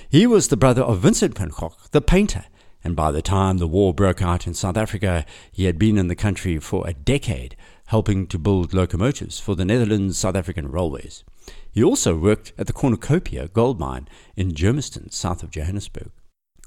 He 0.09 0.27
was 0.27 0.49
the 0.49 0.57
brother 0.57 0.81
of 0.81 1.01
Vincent 1.01 1.37
van 1.37 1.51
Gogh, 1.51 1.77
the 1.91 2.01
painter, 2.01 2.47
and 2.85 2.95
by 2.95 3.11
the 3.11 3.23
time 3.23 3.59
the 3.59 3.67
war 3.67 3.93
broke 3.93 4.23
out 4.23 4.47
in 4.47 4.55
South 4.55 4.77
Africa, 4.77 5.25
he 5.51 5.65
had 5.65 5.79
been 5.79 5.99
in 5.99 6.09
the 6.09 6.15
country 6.15 6.59
for 6.59 6.87
a 6.87 6.93
decade, 6.93 7.57
helping 7.87 8.27
to 8.27 8.39
build 8.39 8.75
locomotives 8.75 9.41
for 9.41 9.57
the 9.57 9.65
Netherlands 9.65 10.19
South 10.19 10.37
African 10.37 10.71
railways. 10.71 11.25
He 11.73 11.83
also 11.83 12.17
worked 12.17 12.53
at 12.57 12.67
the 12.67 12.73
Cornucopia 12.73 13.49
gold 13.49 13.81
mine 13.81 14.07
in 14.37 14.53
Germiston, 14.53 15.13
south 15.13 15.43
of 15.43 15.51
Johannesburg. 15.51 16.11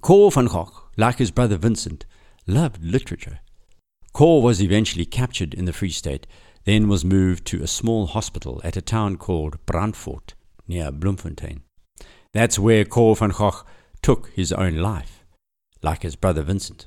Cor 0.02 0.32
van 0.32 0.48
Gogh, 0.48 0.84
like 0.98 1.20
his 1.20 1.32
brother 1.32 1.58
Vincent, 1.58 2.06
loved 2.46 2.84
literature 2.84 3.40
Cor 4.18 4.42
was 4.42 4.64
eventually 4.64 5.06
captured 5.06 5.54
in 5.54 5.66
the 5.66 5.72
Free 5.72 5.92
State, 5.92 6.26
then 6.64 6.88
was 6.88 7.06
moved 7.06 7.46
to 7.46 7.62
a 7.62 7.68
small 7.68 8.08
hospital 8.08 8.60
at 8.64 8.76
a 8.76 8.82
town 8.82 9.16
called 9.16 9.64
Brandfort 9.68 10.34
near 10.68 10.92
Bloemfontein. 10.92 11.62
That's 12.34 12.58
where 12.58 12.84
Cor 12.84 13.16
van 13.16 13.30
Gogh 13.30 13.62
took 14.02 14.30
his 14.30 14.52
own 14.52 14.78
life, 14.78 15.17
like 15.88 16.04
his 16.04 16.18
brother 16.18 16.42
Vincent, 16.42 16.86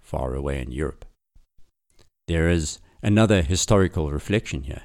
far 0.00 0.32
away 0.36 0.62
in 0.62 0.70
Europe. 0.70 1.04
There 2.28 2.48
is 2.48 2.78
another 3.02 3.42
historical 3.42 4.12
reflection 4.12 4.62
here. 4.62 4.84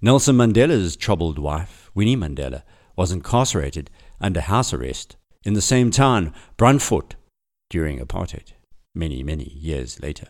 Nelson 0.00 0.36
Mandela's 0.36 0.96
troubled 0.96 1.38
wife, 1.38 1.92
Winnie 1.94 2.16
Mandela, 2.16 2.62
was 2.96 3.12
incarcerated 3.12 3.88
under 4.20 4.40
house 4.40 4.74
arrest 4.74 5.14
in 5.44 5.54
the 5.54 5.68
same 5.72 5.92
town, 5.92 6.34
Brandfort, 6.58 7.12
during 7.70 8.00
apartheid, 8.00 8.54
many, 8.96 9.22
many 9.22 9.44
years 9.44 10.02
later. 10.02 10.26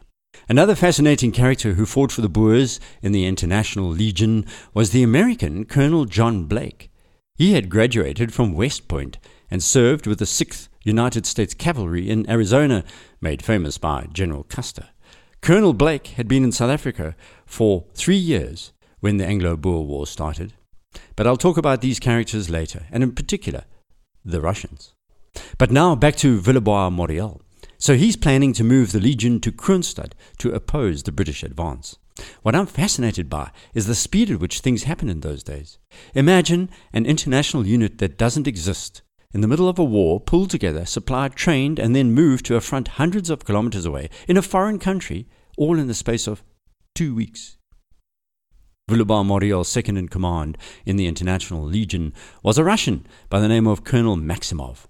Another 0.46 0.74
fascinating 0.74 1.32
character 1.32 1.72
who 1.72 1.86
fought 1.86 2.12
for 2.12 2.20
the 2.20 2.28
Boers 2.28 2.78
in 3.00 3.12
the 3.12 3.24
International 3.24 3.88
Legion 3.88 4.44
was 4.74 4.90
the 4.90 5.02
American 5.02 5.64
Colonel 5.64 6.04
John 6.04 6.44
Blake. 6.44 6.90
He 7.34 7.54
had 7.54 7.70
graduated 7.70 8.34
from 8.34 8.52
West 8.52 8.88
Point 8.88 9.16
and 9.50 9.62
served 9.62 10.06
with 10.06 10.18
the 10.18 10.26
6th 10.26 10.68
United 10.84 11.26
States 11.26 11.54
Cavalry 11.54 12.08
in 12.10 12.28
Arizona, 12.28 12.84
made 13.20 13.42
famous 13.42 13.78
by 13.78 14.06
General 14.12 14.44
Custer. 14.44 14.88
Colonel 15.40 15.72
Blake 15.72 16.08
had 16.08 16.28
been 16.28 16.44
in 16.44 16.52
South 16.52 16.70
Africa 16.70 17.16
for 17.46 17.84
three 17.94 18.16
years 18.16 18.72
when 19.00 19.16
the 19.16 19.26
Anglo 19.26 19.56
Boer 19.56 19.84
War 19.84 20.06
started. 20.06 20.52
But 21.16 21.26
I'll 21.26 21.36
talk 21.36 21.56
about 21.56 21.80
these 21.80 21.98
characters 21.98 22.50
later, 22.50 22.86
and 22.90 23.02
in 23.02 23.12
particular, 23.12 23.64
the 24.24 24.40
Russians. 24.40 24.94
But 25.58 25.70
now 25.70 25.94
back 25.94 26.16
to 26.16 26.40
Villebois 26.40 26.90
Mareuil. 26.90 27.40
So 27.78 27.96
he's 27.96 28.16
planning 28.16 28.52
to 28.52 28.62
move 28.62 28.92
the 28.92 29.00
Legion 29.00 29.40
to 29.40 29.50
Kroonstad 29.50 30.12
to 30.38 30.52
oppose 30.52 31.02
the 31.02 31.10
British 31.10 31.42
advance. 31.42 31.98
What 32.42 32.54
I'm 32.54 32.66
fascinated 32.66 33.28
by 33.28 33.50
is 33.74 33.86
the 33.86 33.94
speed 33.94 34.30
at 34.30 34.38
which 34.38 34.60
things 34.60 34.84
happen 34.84 35.08
in 35.08 35.20
those 35.20 35.42
days. 35.42 35.78
Imagine 36.14 36.70
an 36.92 37.06
international 37.06 37.66
unit 37.66 37.98
that 37.98 38.18
doesn't 38.18 38.46
exist, 38.46 39.02
in 39.32 39.40
the 39.40 39.48
middle 39.48 39.68
of 39.68 39.78
a 39.78 39.84
war, 39.84 40.20
pulled 40.20 40.50
together, 40.50 40.84
supplied, 40.84 41.34
trained, 41.34 41.78
and 41.78 41.96
then 41.96 42.12
moved 42.12 42.44
to 42.46 42.56
a 42.56 42.60
front 42.60 42.88
hundreds 42.88 43.30
of 43.30 43.44
kilometers 43.44 43.84
away 43.84 44.08
in 44.28 44.36
a 44.36 44.42
foreign 44.42 44.78
country, 44.78 45.26
all 45.56 45.78
in 45.78 45.86
the 45.86 45.94
space 45.94 46.26
of 46.26 46.42
two 46.94 47.14
weeks. 47.14 47.56
Villebois 48.90 49.24
Mareuil, 49.24 49.64
second 49.64 49.96
in 49.96 50.08
command 50.08 50.58
in 50.84 50.96
the 50.96 51.06
International 51.06 51.62
Legion, 51.62 52.12
was 52.42 52.58
a 52.58 52.64
Russian 52.64 53.06
by 53.30 53.40
the 53.40 53.48
name 53.48 53.66
of 53.66 53.84
Colonel 53.84 54.16
Maximov. 54.16 54.86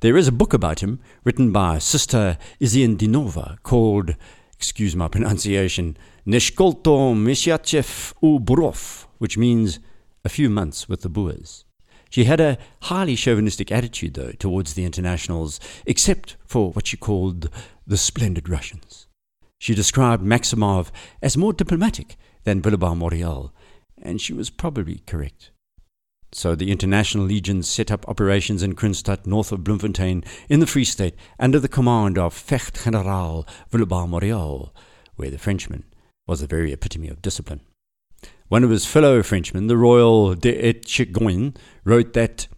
There 0.00 0.16
is 0.16 0.28
a 0.28 0.32
book 0.32 0.52
about 0.52 0.80
him 0.80 1.00
written 1.24 1.52
by 1.52 1.78
Sister 1.78 2.36
Izedinova 2.60 3.62
called, 3.62 4.16
excuse 4.52 4.96
my 4.96 5.08
pronunciation, 5.14 5.96
Neshkolto 6.26 7.14
Mesyachev 7.14 8.12
u 8.22 8.38
Burov, 8.40 9.06
which 9.18 9.38
means 9.38 9.78
a 10.24 10.28
few 10.28 10.50
months 10.50 10.88
with 10.88 11.00
the 11.02 11.08
Boers. 11.08 11.64
She 12.10 12.24
had 12.24 12.40
a 12.40 12.58
highly 12.82 13.16
chauvinistic 13.16 13.70
attitude, 13.70 14.14
though, 14.14 14.32
towards 14.32 14.74
the 14.74 14.84
internationals, 14.84 15.60
except 15.86 16.36
for 16.46 16.72
what 16.72 16.86
she 16.86 16.96
called 16.96 17.50
the 17.86 17.96
splendid 17.96 18.48
Russians. 18.48 19.06
She 19.58 19.74
described 19.74 20.22
Maximov 20.22 20.90
as 21.20 21.36
more 21.36 21.52
diplomatic 21.52 22.16
than 22.44 22.62
Villebois 22.62 22.96
Mareuil, 22.96 23.52
and 24.00 24.20
she 24.20 24.32
was 24.32 24.50
probably 24.50 25.02
correct. 25.06 25.50
So 26.32 26.54
the 26.54 26.70
International 26.70 27.24
Legion 27.24 27.62
set 27.62 27.90
up 27.90 28.06
operations 28.08 28.62
in 28.62 28.74
Kroonstad, 28.74 29.26
north 29.26 29.50
of 29.50 29.64
Bloemfontein, 29.64 30.22
in 30.48 30.60
the 30.60 30.66
Free 30.66 30.84
State, 30.84 31.14
under 31.38 31.58
the 31.58 31.68
command 31.68 32.18
of 32.18 32.34
Vecht 32.34 32.84
General 32.84 33.46
Villebois 33.70 34.06
Mareuil, 34.06 34.74
where 35.16 35.30
the 35.30 35.38
Frenchman 35.38 35.84
was 36.26 36.40
the 36.40 36.46
very 36.46 36.72
epitome 36.72 37.08
of 37.08 37.22
discipline. 37.22 37.60
One 38.48 38.64
of 38.64 38.70
his 38.70 38.86
fellow 38.86 39.22
Frenchmen, 39.22 39.66
the 39.66 39.76
Royal 39.76 40.34
de 40.34 40.72
Etchegoin, 40.72 41.54
wrote 41.84 42.14
that 42.14 42.48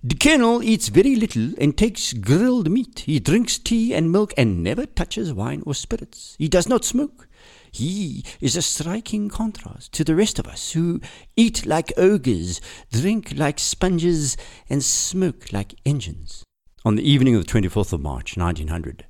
the 0.00 0.14
colonel 0.14 0.62
eats 0.62 0.86
very 0.86 1.16
little 1.16 1.50
and 1.58 1.76
takes 1.76 2.12
grilled 2.12 2.70
meat. 2.70 3.00
He 3.00 3.18
drinks 3.18 3.58
tea 3.58 3.92
and 3.92 4.12
milk 4.12 4.32
and 4.38 4.62
never 4.62 4.86
touches 4.86 5.32
wine 5.32 5.64
or 5.66 5.74
spirits. 5.74 6.36
He 6.38 6.46
does 6.46 6.68
not 6.68 6.84
smoke. 6.84 7.26
He 7.72 8.24
is 8.40 8.54
a 8.54 8.62
striking 8.62 9.28
contrast 9.28 9.92
to 9.94 10.04
the 10.04 10.14
rest 10.14 10.38
of 10.38 10.46
us 10.46 10.70
who 10.70 11.00
eat 11.34 11.66
like 11.66 11.92
ogres, 11.96 12.60
drink 12.92 13.32
like 13.36 13.58
sponges, 13.58 14.36
and 14.70 14.84
smoke 14.84 15.52
like 15.52 15.74
engines. 15.84 16.44
On 16.84 16.94
the 16.94 17.10
evening 17.10 17.34
of 17.34 17.44
the 17.44 17.52
24th 17.52 17.92
of 17.92 18.00
March, 18.00 18.36
1900, 18.36 19.04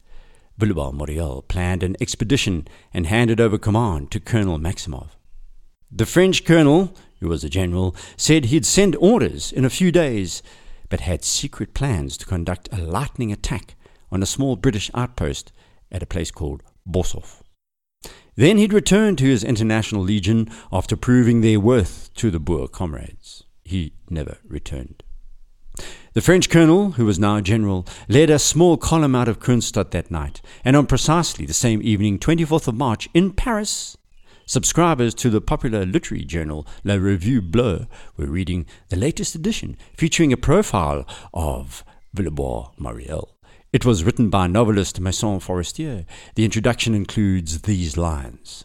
Villebois 0.59 0.95
Mareuil 0.95 1.43
planned 1.43 1.83
an 1.83 1.97
expedition 2.01 2.67
and 2.95 3.07
handed 3.07 3.43
over 3.43 3.59
command 3.59 4.11
to 4.12 4.21
Colonel 4.21 4.59
Maximov. 4.59 5.16
The 5.97 6.05
French 6.05 6.45
colonel, 6.45 6.95
who 7.21 7.29
was 7.29 7.43
a 7.43 7.49
general, 7.49 7.97
said 8.19 8.47
he'd 8.47 8.67
send 8.67 8.97
orders 8.97 9.51
in 9.51 9.65
a 9.65 9.71
few 9.71 9.91
days, 9.91 10.43
but 10.91 11.01
had 11.01 11.25
secret 11.25 11.73
plans 11.73 12.19
to 12.19 12.27
conduct 12.27 12.69
a 12.71 12.83
lightning 12.83 13.33
attack 13.33 13.77
on 14.13 14.23
a 14.23 14.27
small 14.27 14.57
British 14.57 14.91
outpost 14.93 15.53
at 15.91 16.03
a 16.03 16.07
place 16.07 16.31
called 16.31 16.63
Boshoff. 16.87 17.41
Then 18.35 18.59
he'd 18.59 18.75
return 18.75 19.17
to 19.17 19.25
his 19.25 19.43
international 19.43 20.03
legion 20.03 20.51
after 20.71 20.97
proving 20.97 21.41
their 21.41 21.59
worth 21.59 22.11
to 22.17 22.31
the 22.31 22.41
Boer 22.41 22.69
comrades. 22.69 23.45
He 23.65 23.95
never 24.11 24.37
returned. 24.47 25.03
The 26.13 26.21
French 26.21 26.51
colonel, 26.51 26.93
who 26.93 27.07
was 27.07 27.19
now 27.19 27.37
a 27.37 27.43
general, 27.43 27.87
led 28.07 28.29
a 28.29 28.39
small 28.39 28.77
column 28.77 29.15
out 29.15 29.29
of 29.29 29.41
Kroonstad 29.41 29.93
that 29.93 30.11
night, 30.11 30.43
and 30.63 30.77
on 30.77 30.87
precisely 30.87 31.47
the 31.47 31.55
same 31.55 31.81
evening, 31.83 32.19
24th 32.19 32.69
of 32.69 32.75
March, 32.75 33.09
in 33.15 33.33
Paris, 33.33 33.96
Subscribers 34.49 35.13
to 35.13 35.29
the 35.29 35.41
popular 35.41 35.85
literary 35.85 36.25
journal 36.25 36.69
La 36.85 36.95
Revue 36.95 37.43
Bleue 37.43 37.89
were 38.17 38.29
reading 38.29 38.65
the 38.91 38.97
latest 38.97 39.35
edition 39.35 39.77
featuring 39.97 40.33
a 40.33 40.37
profile 40.37 41.05
of 41.35 41.83
Villebois 42.15 42.71
Mareuil. 42.79 43.29
It 43.73 43.85
was 43.85 44.05
written 44.05 44.31
by 44.31 44.47
novelist 44.47 45.01
Masson 45.01 45.41
Forestier. 45.41 46.07
The 46.37 46.45
introduction 46.45 46.95
includes 46.95 47.63
these 47.63 47.97
lines. 47.97 48.65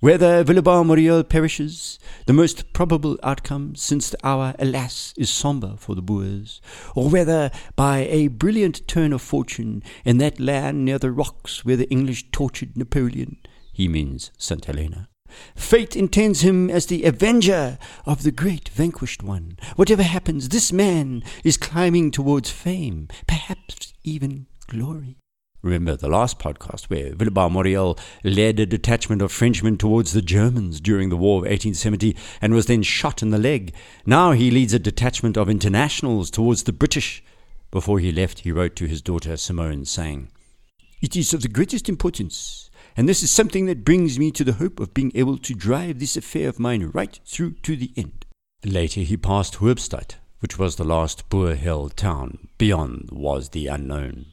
Whether 0.00 0.42
Villebois 0.42 0.84
Mareuil 0.84 1.22
perishes, 1.22 2.00
the 2.26 2.32
most 2.32 2.72
probable 2.72 3.20
outcome, 3.22 3.76
since 3.76 4.10
the 4.10 4.18
hour, 4.26 4.56
alas, 4.58 5.14
is 5.16 5.30
sombre 5.30 5.76
for 5.76 5.94
the 5.94 6.02
Boers, 6.02 6.60
or 6.96 7.08
whether, 7.08 7.52
by 7.76 7.98
a 8.10 8.26
brilliant 8.26 8.88
turn 8.88 9.12
of 9.12 9.22
fortune, 9.22 9.84
in 10.04 10.18
that 10.18 10.40
land 10.40 10.84
near 10.84 10.98
the 10.98 11.12
rocks 11.12 11.64
where 11.64 11.76
the 11.76 11.88
English 11.90 12.32
tortured 12.32 12.76
Napoleon, 12.76 13.36
he 13.76 13.88
means 13.88 14.30
St. 14.38 14.64
Helena. 14.64 15.06
Fate 15.54 15.94
intends 15.94 16.40
him 16.40 16.70
as 16.70 16.86
the 16.86 17.04
avenger 17.04 17.76
of 18.06 18.22
the 18.22 18.30
great 18.30 18.70
vanquished 18.70 19.22
one. 19.22 19.58
Whatever 19.76 20.02
happens, 20.02 20.48
this 20.48 20.72
man 20.72 21.22
is 21.44 21.58
climbing 21.58 22.10
towards 22.10 22.50
fame, 22.50 23.08
perhaps 23.26 23.92
even 24.02 24.46
glory. 24.66 25.18
Remember 25.60 25.94
the 25.94 26.08
last 26.08 26.38
podcast 26.38 26.86
where 26.86 27.12
Villebois 27.12 27.50
Mareuil 27.50 27.98
led 28.24 28.58
a 28.58 28.64
detachment 28.64 29.20
of 29.20 29.30
Frenchmen 29.30 29.76
towards 29.76 30.14
the 30.14 30.22
Germans 30.22 30.80
during 30.80 31.10
the 31.10 31.16
War 31.18 31.40
of 31.40 31.42
1870 31.42 32.16
and 32.40 32.54
was 32.54 32.64
then 32.64 32.82
shot 32.82 33.20
in 33.20 33.28
the 33.28 33.36
leg. 33.38 33.74
Now 34.06 34.32
he 34.32 34.50
leads 34.50 34.72
a 34.72 34.78
detachment 34.78 35.36
of 35.36 35.50
internationals 35.50 36.30
towards 36.30 36.62
the 36.62 36.72
British. 36.72 37.22
Before 37.70 37.98
he 37.98 38.10
left, 38.10 38.38
he 38.38 38.52
wrote 38.52 38.74
to 38.76 38.86
his 38.86 39.02
daughter 39.02 39.36
Simone, 39.36 39.84
saying, 39.84 40.30
It 41.02 41.14
is 41.14 41.34
of 41.34 41.42
the 41.42 41.48
greatest 41.48 41.90
importance 41.90 42.65
and 42.96 43.08
this 43.08 43.22
is 43.22 43.30
something 43.30 43.66
that 43.66 43.84
brings 43.84 44.18
me 44.18 44.30
to 44.30 44.42
the 44.42 44.54
hope 44.54 44.80
of 44.80 44.94
being 44.94 45.12
able 45.14 45.36
to 45.38 45.54
drive 45.54 45.98
this 45.98 46.16
affair 46.16 46.48
of 46.48 46.58
mine 46.58 46.90
right 46.94 47.20
through 47.26 47.52
to 47.62 47.76
the 47.76 47.92
end. 47.96 48.24
Later 48.64 49.00
he 49.00 49.16
passed 49.16 49.56
Hoopstad, 49.56 50.14
which 50.40 50.58
was 50.58 50.76
the 50.76 50.84
last 50.84 51.28
Boer 51.28 51.54
held 51.54 51.96
town. 51.96 52.48
Beyond 52.56 53.10
was 53.12 53.50
the 53.50 53.66
unknown. 53.66 54.26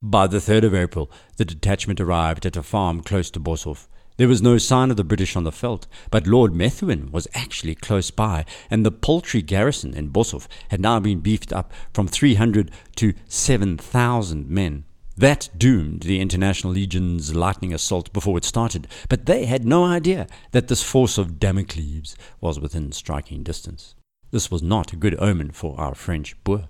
By 0.00 0.26
the 0.26 0.38
3rd 0.38 0.64
of 0.64 0.74
April, 0.74 1.10
the 1.36 1.44
detachment 1.44 2.00
arrived 2.00 2.46
at 2.46 2.56
a 2.56 2.62
farm 2.62 3.02
close 3.02 3.30
to 3.32 3.40
Boshoff. 3.40 3.88
There 4.16 4.28
was 4.28 4.42
no 4.42 4.58
sign 4.58 4.90
of 4.90 4.96
the 4.96 5.04
British 5.04 5.36
on 5.36 5.44
the 5.44 5.52
veldt, 5.52 5.86
but 6.10 6.26
Lord 6.26 6.54
Methuen 6.54 7.12
was 7.12 7.28
actually 7.34 7.74
close 7.74 8.10
by, 8.10 8.44
and 8.70 8.84
the 8.84 8.90
paltry 8.90 9.42
garrison 9.42 9.94
in 9.94 10.10
Boshoff 10.10 10.48
had 10.70 10.80
now 10.80 10.98
been 10.98 11.20
beefed 11.20 11.52
up 11.52 11.72
from 11.92 12.08
300 12.08 12.70
to 12.96 13.14
7,000 13.28 14.48
men. 14.48 14.84
That 15.18 15.48
doomed 15.58 16.02
the 16.02 16.20
International 16.20 16.72
Legion's 16.72 17.34
lightning 17.34 17.74
assault 17.74 18.12
before 18.12 18.38
it 18.38 18.44
started, 18.44 18.86
but 19.08 19.26
they 19.26 19.46
had 19.46 19.64
no 19.64 19.84
idea 19.84 20.28
that 20.52 20.68
this 20.68 20.84
force 20.84 21.18
of 21.18 21.40
Damocles 21.40 22.14
was 22.40 22.60
within 22.60 22.92
striking 22.92 23.42
distance. 23.42 23.96
This 24.30 24.48
was 24.48 24.62
not 24.62 24.92
a 24.92 24.96
good 24.96 25.16
omen 25.18 25.50
for 25.50 25.74
our 25.76 25.96
French 25.96 26.36
Boer. 26.44 26.68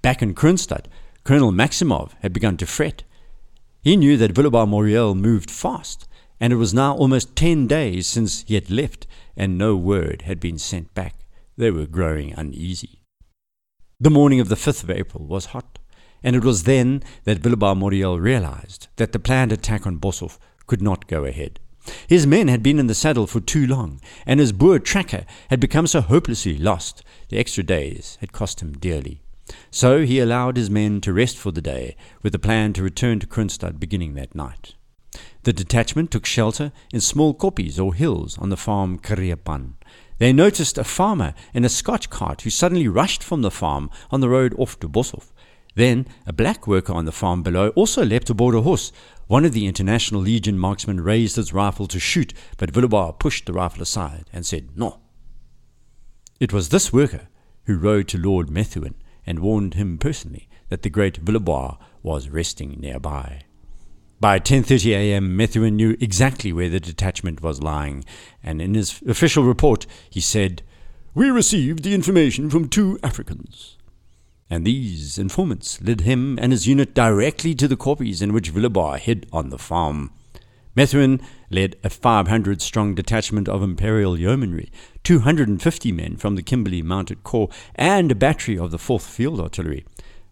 Back 0.00 0.22
in 0.22 0.32
Kroonstad, 0.32 0.86
Colonel 1.24 1.50
Maximov 1.50 2.12
had 2.20 2.32
begun 2.32 2.56
to 2.58 2.66
fret. 2.66 3.02
He 3.82 3.96
knew 3.96 4.16
that 4.16 4.32
Villebois 4.32 4.68
Mareuil 4.68 5.16
moved 5.16 5.50
fast, 5.50 6.06
and 6.38 6.52
it 6.52 6.56
was 6.56 6.72
now 6.72 6.94
almost 6.94 7.34
ten 7.34 7.66
days 7.66 8.06
since 8.06 8.44
he 8.46 8.54
had 8.54 8.70
left, 8.70 9.08
and 9.36 9.58
no 9.58 9.74
word 9.74 10.22
had 10.22 10.38
been 10.38 10.58
sent 10.58 10.94
back. 10.94 11.16
They 11.56 11.72
were 11.72 11.86
growing 11.86 12.32
uneasy. 12.32 13.00
The 13.98 14.10
morning 14.10 14.38
of 14.38 14.48
the 14.48 14.54
5th 14.54 14.84
of 14.84 14.90
April 14.90 15.26
was 15.26 15.46
hot 15.46 15.80
and 16.22 16.36
it 16.36 16.44
was 16.44 16.64
then 16.64 17.02
that 17.24 17.40
Villebois 17.40 17.74
Mareuil 17.74 18.20
realized 18.20 18.88
that 18.96 19.12
the 19.12 19.18
planned 19.18 19.52
attack 19.52 19.86
on 19.86 19.98
Boshoff 19.98 20.38
could 20.66 20.82
not 20.82 21.06
go 21.06 21.24
ahead. 21.24 21.58
His 22.06 22.26
men 22.26 22.48
had 22.48 22.62
been 22.62 22.78
in 22.78 22.86
the 22.86 22.94
saddle 22.94 23.26
for 23.26 23.40
too 23.40 23.66
long, 23.66 24.00
and 24.24 24.38
his 24.38 24.52
Boer 24.52 24.78
tracker 24.78 25.24
had 25.50 25.58
become 25.58 25.86
so 25.86 26.00
hopelessly 26.00 26.56
lost, 26.56 27.02
the 27.28 27.38
extra 27.38 27.64
days 27.64 28.18
had 28.20 28.32
cost 28.32 28.62
him 28.62 28.72
dearly. 28.72 29.22
So 29.70 30.04
he 30.04 30.20
allowed 30.20 30.56
his 30.56 30.70
men 30.70 31.00
to 31.00 31.12
rest 31.12 31.36
for 31.36 31.50
the 31.50 31.60
day, 31.60 31.96
with 32.22 32.32
the 32.32 32.38
plan 32.38 32.72
to 32.74 32.82
return 32.82 33.18
to 33.20 33.26
Kroonstad 33.26 33.80
beginning 33.80 34.14
that 34.14 34.34
night. 34.34 34.74
The 35.42 35.52
detachment 35.52 36.12
took 36.12 36.24
shelter 36.24 36.70
in 36.92 37.00
small 37.00 37.34
kopjes 37.34 37.84
or 37.84 37.94
hills 37.94 38.38
on 38.38 38.50
the 38.50 38.56
farm 38.56 38.98
Kareepan. 38.98 39.74
They 40.18 40.32
noticed 40.32 40.78
a 40.78 40.84
farmer 40.84 41.34
in 41.52 41.64
a 41.64 41.68
Scotch 41.68 42.08
cart 42.08 42.42
who 42.42 42.50
suddenly 42.50 42.86
rushed 42.86 43.24
from 43.24 43.42
the 43.42 43.50
farm 43.50 43.90
on 44.12 44.20
the 44.20 44.28
road 44.28 44.54
off 44.56 44.78
to 44.80 44.88
Boshoff. 44.88 45.31
Then 45.74 46.06
a 46.26 46.32
black 46.32 46.66
worker 46.66 46.92
on 46.92 47.06
the 47.06 47.12
farm 47.12 47.42
below 47.42 47.70
also 47.70 48.04
leapt 48.04 48.28
aboard 48.30 48.54
a 48.54 48.62
horse. 48.62 48.92
One 49.26 49.44
of 49.44 49.52
the 49.52 49.66
International 49.66 50.20
Legion 50.20 50.58
marksmen 50.58 51.00
raised 51.00 51.36
his 51.36 51.52
rifle 51.52 51.86
to 51.88 51.98
shoot, 51.98 52.34
but 52.58 52.72
Villebois 52.72 53.12
pushed 53.12 53.46
the 53.46 53.52
rifle 53.52 53.82
aside 53.82 54.28
and 54.32 54.44
said, 54.44 54.76
No. 54.76 55.00
It 56.38 56.52
was 56.52 56.68
this 56.68 56.92
worker 56.92 57.28
who 57.64 57.78
rode 57.78 58.08
to 58.08 58.18
Lord 58.18 58.50
Methuen 58.50 58.94
and 59.26 59.38
warned 59.38 59.74
him 59.74 59.98
personally 59.98 60.48
that 60.68 60.82
the 60.82 60.90
great 60.90 61.24
Villebois 61.24 61.76
was 62.02 62.28
resting 62.28 62.78
nearby. 62.80 63.42
By 64.20 64.38
10:30 64.38 64.92
a.m., 64.92 65.36
Methuen 65.36 65.76
knew 65.76 65.96
exactly 66.00 66.52
where 66.52 66.68
the 66.68 66.80
detachment 66.80 67.42
was 67.42 67.62
lying, 67.62 68.04
and 68.42 68.62
in 68.62 68.74
his 68.74 69.02
official 69.08 69.44
report 69.44 69.86
he 70.08 70.20
said, 70.20 70.62
"We 71.14 71.28
received 71.30 71.82
the 71.82 71.94
information 71.94 72.48
from 72.48 72.68
two 72.68 72.98
Africans." 73.02 73.78
And 74.52 74.66
these 74.66 75.16
informants 75.16 75.80
led 75.80 76.02
him 76.02 76.38
and 76.38 76.52
his 76.52 76.68
unit 76.68 76.92
directly 76.92 77.54
to 77.54 77.66
the 77.66 77.74
koppies 77.74 78.20
in 78.20 78.34
which 78.34 78.52
Villebois 78.52 78.98
hid 78.98 79.26
on 79.32 79.48
the 79.48 79.56
farm. 79.56 80.10
Methuen 80.76 81.22
led 81.48 81.76
a 81.82 81.88
500 81.88 82.60
strong 82.60 82.94
detachment 82.94 83.48
of 83.48 83.62
Imperial 83.62 84.18
Yeomanry, 84.18 84.70
250 85.04 85.92
men 85.92 86.18
from 86.18 86.34
the 86.34 86.42
Kimberley 86.42 86.82
Mounted 86.82 87.24
Corps, 87.24 87.48
and 87.74 88.12
a 88.12 88.14
battery 88.14 88.58
of 88.58 88.70
the 88.70 88.76
4th 88.76 89.08
Field 89.08 89.40
Artillery. 89.40 89.86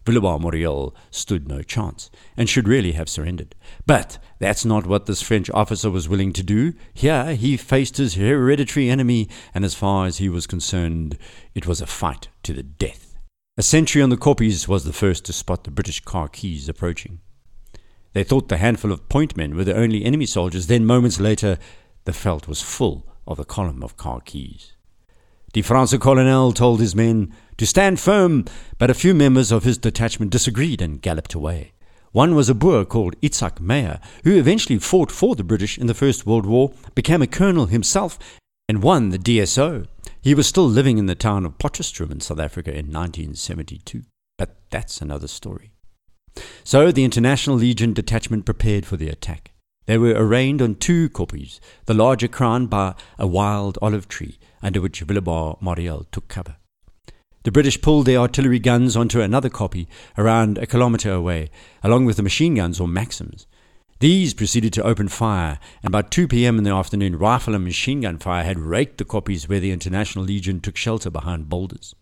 Villebois 0.05 0.39
Mareuil 0.39 0.93
stood 1.09 1.47
no 1.47 1.63
chance, 1.63 2.11
and 2.37 2.47
should 2.47 2.67
really 2.67 2.91
have 2.91 3.09
surrendered. 3.09 3.55
But 3.87 4.19
that's 4.37 4.63
not 4.63 4.85
what 4.85 5.07
this 5.07 5.23
French 5.23 5.49
officer 5.49 5.89
was 5.89 6.07
willing 6.07 6.33
to 6.33 6.43
do. 6.43 6.75
Here 6.93 7.33
he 7.33 7.57
faced 7.57 7.97
his 7.97 8.13
hereditary 8.13 8.87
enemy, 8.87 9.29
and 9.55 9.65
as 9.65 9.73
far 9.73 10.05
as 10.05 10.19
he 10.19 10.29
was 10.29 10.45
concerned, 10.45 11.17
it 11.55 11.65
was 11.65 11.81
a 11.81 11.87
fight 11.87 12.27
to 12.43 12.53
the 12.53 12.61
death. 12.61 13.10
A 13.61 13.63
sentry 13.63 14.01
on 14.01 14.09
the 14.09 14.17
koppies 14.17 14.67
was 14.67 14.85
the 14.85 14.91
first 14.91 15.23
to 15.25 15.33
spot 15.33 15.65
the 15.65 15.69
British 15.69 16.03
khakis 16.03 16.67
approaching. 16.67 17.19
They 18.13 18.23
thought 18.23 18.49
the 18.49 18.57
handful 18.57 18.91
of 18.91 19.07
point 19.07 19.37
men 19.37 19.55
were 19.55 19.63
the 19.63 19.77
only 19.77 20.03
enemy 20.03 20.25
soldiers. 20.25 20.65
Then, 20.65 20.83
moments 20.83 21.19
later, 21.19 21.59
the 22.05 22.11
veldt 22.11 22.47
was 22.47 22.63
full 22.63 23.05
of 23.27 23.37
the 23.37 23.45
column 23.45 23.83
of 23.83 23.97
khakis. 23.97 24.73
Die 25.53 25.61
Franse 25.61 25.99
colonel 25.99 26.53
told 26.53 26.79
his 26.79 26.95
men 26.95 27.31
to 27.57 27.67
stand 27.67 27.99
firm, 27.99 28.45
but 28.79 28.89
a 28.89 28.95
few 28.95 29.13
members 29.13 29.51
of 29.51 29.63
his 29.63 29.77
detachment 29.77 30.31
disagreed 30.31 30.81
and 30.81 30.99
galloped 30.99 31.35
away. 31.35 31.73
One 32.13 32.33
was 32.33 32.49
a 32.49 32.55
Boer 32.55 32.83
called 32.83 33.15
Itzhak 33.21 33.59
Meyer, 33.59 33.99
who 34.23 34.39
eventually 34.39 34.79
fought 34.79 35.11
for 35.11 35.35
the 35.35 35.43
British 35.43 35.77
in 35.77 35.85
the 35.85 35.93
First 35.93 36.25
World 36.25 36.47
War, 36.47 36.73
became 36.95 37.21
a 37.21 37.27
colonel 37.27 37.67
himself, 37.67 38.17
and 38.67 38.81
won 38.81 39.09
the 39.09 39.19
DSO. 39.19 39.85
He 40.23 40.35
was 40.35 40.45
still 40.45 40.67
living 40.67 40.99
in 40.99 41.07
the 41.07 41.15
town 41.15 41.47
of 41.47 41.57
Potchefstroom 41.57 42.11
in 42.11 42.19
South 42.19 42.39
Africa 42.39 42.69
in 42.69 42.91
1972. 42.91 44.03
But 44.37 44.55
that's 44.69 45.01
another 45.01 45.27
story. 45.27 45.71
So 46.63 46.91
the 46.91 47.03
International 47.03 47.55
Legion 47.55 47.93
detachment 47.93 48.45
prepared 48.45 48.85
for 48.85 48.97
the 48.97 49.09
attack. 49.09 49.51
They 49.87 49.97
were 49.97 50.13
arraigned 50.13 50.61
on 50.61 50.75
two 50.75 51.09
koppies, 51.09 51.59
the 51.85 51.95
larger 51.95 52.27
crowned 52.27 52.69
by 52.69 52.93
a 53.17 53.25
wild 53.25 53.79
olive 53.81 54.07
tree, 54.07 54.37
under 54.61 54.79
which 54.79 55.01
Villebois 55.01 55.59
Mareuil 55.59 56.05
took 56.11 56.27
cover. 56.27 56.57
The 57.43 57.51
British 57.51 57.81
pulled 57.81 58.05
their 58.05 58.19
artillery 58.19 58.59
guns 58.59 58.95
onto 58.95 59.21
another 59.21 59.49
koppie 59.49 59.87
around 60.19 60.59
a 60.59 60.67
kilometre 60.67 61.11
away, 61.11 61.49
along 61.81 62.05
with 62.05 62.17
the 62.17 62.23
machine 62.23 62.53
guns 62.53 62.79
or 62.79 62.87
Maxims. 62.87 63.47
These 64.01 64.33
proceeded 64.33 64.73
to 64.73 64.83
open 64.83 65.09
fire, 65.09 65.59
and 65.83 65.91
by 65.91 66.01
2 66.01 66.27
p.m. 66.27 66.57
in 66.57 66.63
the 66.63 66.73
afternoon, 66.73 67.19
rifle 67.19 67.53
and 67.53 67.63
machine 67.63 68.01
gun 68.01 68.17
fire 68.17 68.43
had 68.43 68.57
raked 68.57 68.97
the 68.97 69.05
koppies 69.05 69.47
where 69.47 69.59
the 69.59 69.71
International 69.71 70.25
Legion 70.25 70.59
took 70.59 70.75
shelter 70.75 71.11
behind 71.11 71.49
boulders. 71.49 71.93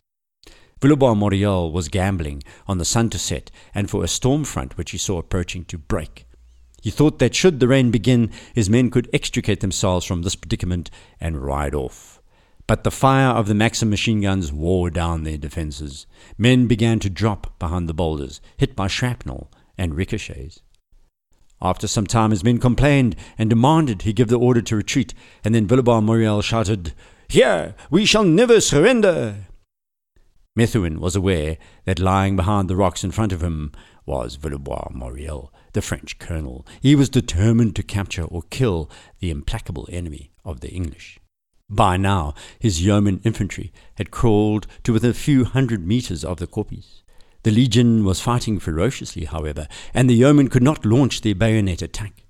Villebois 0.80 1.14
Mareuil 1.14 1.74
was 1.74 1.90
gambling 1.90 2.42
on 2.68 2.78
the 2.78 2.86
sun 2.86 3.10
to 3.10 3.20
set 3.20 3.52
and 3.76 3.90
for 3.90 4.02
a 4.02 4.08
storm 4.08 4.46
front 4.46 4.78
which 4.78 4.92
he 4.92 4.98
saw 4.98 5.18
approaching 5.18 5.66
to 5.66 5.78
break. 5.78 6.26
He 6.82 6.90
thought 6.90 7.20
that 7.20 7.36
should 7.36 7.60
the 7.60 7.68
rain 7.68 7.92
begin, 7.92 8.32
his 8.56 8.70
men 8.70 8.90
could 8.90 9.10
extricate 9.12 9.60
themselves 9.60 10.06
from 10.06 10.22
this 10.22 10.38
predicament 10.38 10.90
and 11.20 11.44
ride 11.44 11.76
off. 11.76 12.22
But 12.66 12.86
the 12.86 12.92
fire 12.92 13.32
of 13.36 13.48
the 13.48 13.54
Maxim 13.54 13.90
machine 13.90 14.22
guns 14.22 14.54
wore 14.54 14.90
down 14.90 15.24
their 15.24 15.38
defences. 15.38 16.08
Men 16.38 16.66
began 16.66 17.00
to 17.00 17.10
drop 17.10 17.60
behind 17.60 17.90
the 17.90 17.94
boulders, 17.94 18.40
hit 18.56 18.74
by 18.74 18.88
shrapnel 18.88 19.52
and 19.78 19.96
ricochets. 19.96 20.62
After 21.62 21.88
some 21.88 22.08
time, 22.08 22.32
his 22.32 22.44
men 22.44 22.58
complained 22.58 23.16
and 23.38 23.50
demanded 23.50 24.04
he 24.04 24.14
give 24.14 24.30
the 24.30 24.40
order 24.40 24.62
to 24.62 24.76
retreat, 24.76 25.14
and 25.44 25.54
then 25.54 25.68
Villebois 25.68 26.02
Mareuil 26.02 26.42
shouted, 26.42 26.94
Here, 27.28 27.76
we 27.90 28.06
shall 28.06 28.24
never 28.24 28.62
surrender! 28.62 29.48
Methuen 30.56 31.00
was 31.00 31.16
aware 31.16 31.58
that 31.86 32.00
lying 32.00 32.36
behind 32.36 32.70
the 32.70 32.76
rocks 32.76 33.04
in 33.04 33.12
front 33.12 33.32
of 33.32 33.44
him 33.44 33.72
was 34.06 34.36
Villebois 34.36 34.90
Mareuil, 34.92 35.54
the 35.74 35.82
French 35.82 36.18
colonel. 36.18 36.66
He 36.82 36.96
was 36.96 37.10
determined 37.10 37.76
to 37.76 37.84
capture 37.84 38.24
or 38.24 38.42
kill 38.50 38.90
the 39.20 39.30
implacable 39.30 39.88
enemy 39.92 40.32
of 40.44 40.62
the 40.62 40.72
English. 40.72 41.20
By 41.70 41.98
now, 41.98 42.34
his 42.58 42.84
yeoman 42.84 43.22
infantry 43.24 43.72
had 43.96 44.10
crawled 44.10 44.66
to 44.84 44.94
within 44.94 45.12
a 45.12 45.14
few 45.14 45.46
hundred 45.46 45.86
meters 45.86 46.26
of 46.26 46.38
the 46.38 46.48
koppies. 46.48 47.04
The 47.44 47.52
legion 47.52 48.04
was 48.04 48.22
fighting 48.22 48.60
ferociously, 48.60 49.26
however, 49.26 49.68
and 49.94 50.10
the 50.10 50.16
yeomen 50.16 50.50
could 50.50 50.64
not 50.64 50.86
launch 50.86 51.22
their 51.22 51.36
bayonet 51.36 51.82
attack. 51.82 52.26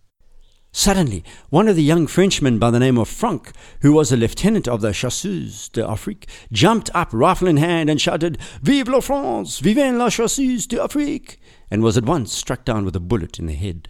Suddenly, 0.72 1.24
one 1.50 1.68
of 1.68 1.76
the 1.76 1.84
young 1.84 2.06
Frenchmen 2.06 2.60
by 2.60 2.70
the 2.70 2.80
name 2.80 3.00
of 3.00 3.10
Franck, 3.10 3.54
who 3.82 3.92
was 3.92 4.12
a 4.12 4.18
lieutenant 4.18 4.68
of 4.68 4.82
the 4.82 4.94
Chasseurs 4.94 5.68
d'Afrique, 5.70 6.30
jumped 6.52 6.92
up, 6.94 7.10
rifle 7.12 7.48
in 7.48 7.58
hand, 7.58 7.90
and 7.90 8.00
shouted, 8.00 8.38
Vive 8.62 8.88
la 8.88 9.00
France! 9.00 9.60
Vive 9.60 9.96
la 9.96 10.10
Chasseurs 10.10 10.68
d'Afrique! 10.68 11.40
and 11.72 11.82
was 11.82 11.98
at 11.98 12.06
once 12.06 12.32
struck 12.32 12.64
down 12.66 12.86
with 12.86 12.96
a 12.96 13.00
bullet 13.00 13.40
in 13.40 13.48
the 13.48 13.54
head. 13.54 13.90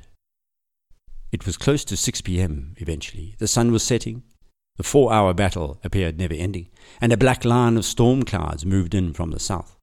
It 1.33 1.45
was 1.45 1.57
close 1.57 1.83
to 1.85 1.97
6 1.97 2.21
p.m. 2.21 2.75
eventually. 2.77 3.35
The 3.39 3.47
sun 3.47 3.71
was 3.73 3.83
setting. 3.83 4.23
The 4.77 4.83
four 4.83 5.11
hour 5.11 5.33
battle 5.33 5.79
appeared 5.83 6.17
never 6.17 6.33
ending, 6.33 6.69
and 7.01 7.11
a 7.11 7.17
black 7.17 7.43
line 7.43 7.75
of 7.75 7.83
storm 7.83 8.23
clouds 8.23 8.65
moved 8.65 8.95
in 8.95 9.13
from 9.13 9.31
the 9.31 9.39
south. 9.39 9.78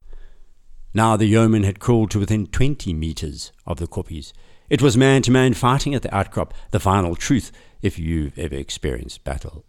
Now 0.97 1.19
the 1.19 1.27
yeomen 1.27 1.65
had 1.65 1.79
crawled 1.79 2.11
to 2.13 2.19
within 2.19 2.47
20 2.47 2.95
meters 2.95 3.53
of 3.67 3.77
the 3.77 3.87
koppies, 3.87 4.33
it 4.71 4.81
was 4.81 4.97
man 4.97 5.21
to 5.23 5.31
man 5.31 5.53
fighting 5.53 5.95
at 5.95 6.01
the 6.01 6.17
outcrop, 6.17 6.55
the 6.71 6.81
final 6.81 7.15
truth, 7.15 7.53
if 7.83 7.99
you've 7.99 8.39
ever 8.39 8.55
experienced 8.55 9.23
battle. 9.23 9.67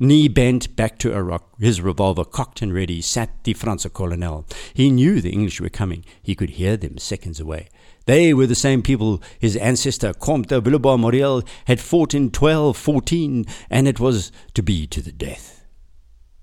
Knee 0.00 0.28
bent 0.28 0.74
back 0.74 0.96
to 1.00 1.14
a 1.14 1.22
rock, 1.22 1.60
his 1.60 1.82
revolver 1.82 2.24
cocked 2.24 2.62
and 2.62 2.72
ready, 2.72 3.02
sat 3.02 3.44
the 3.44 3.52
Franse 3.52 3.86
colonel. 3.92 4.46
He 4.72 4.90
knew 4.90 5.20
the 5.20 5.28
English 5.28 5.60
were 5.60 5.68
coming. 5.68 6.06
He 6.22 6.34
could 6.34 6.48
hear 6.48 6.78
them 6.78 6.96
seconds 6.96 7.38
away. 7.38 7.68
They 8.06 8.32
were 8.32 8.46
the 8.46 8.54
same 8.54 8.80
people 8.80 9.22
his 9.38 9.56
ancestor, 9.58 10.14
Comte 10.14 10.48
de 10.48 10.58
Villebois 10.58 10.96
Mareuil, 10.96 11.42
had 11.66 11.80
fought 11.80 12.14
in 12.14 12.30
1214, 12.30 13.44
and 13.68 13.86
it 13.86 14.00
was 14.00 14.32
to 14.54 14.62
be 14.62 14.86
to 14.86 15.02
the 15.02 15.12
death. 15.12 15.66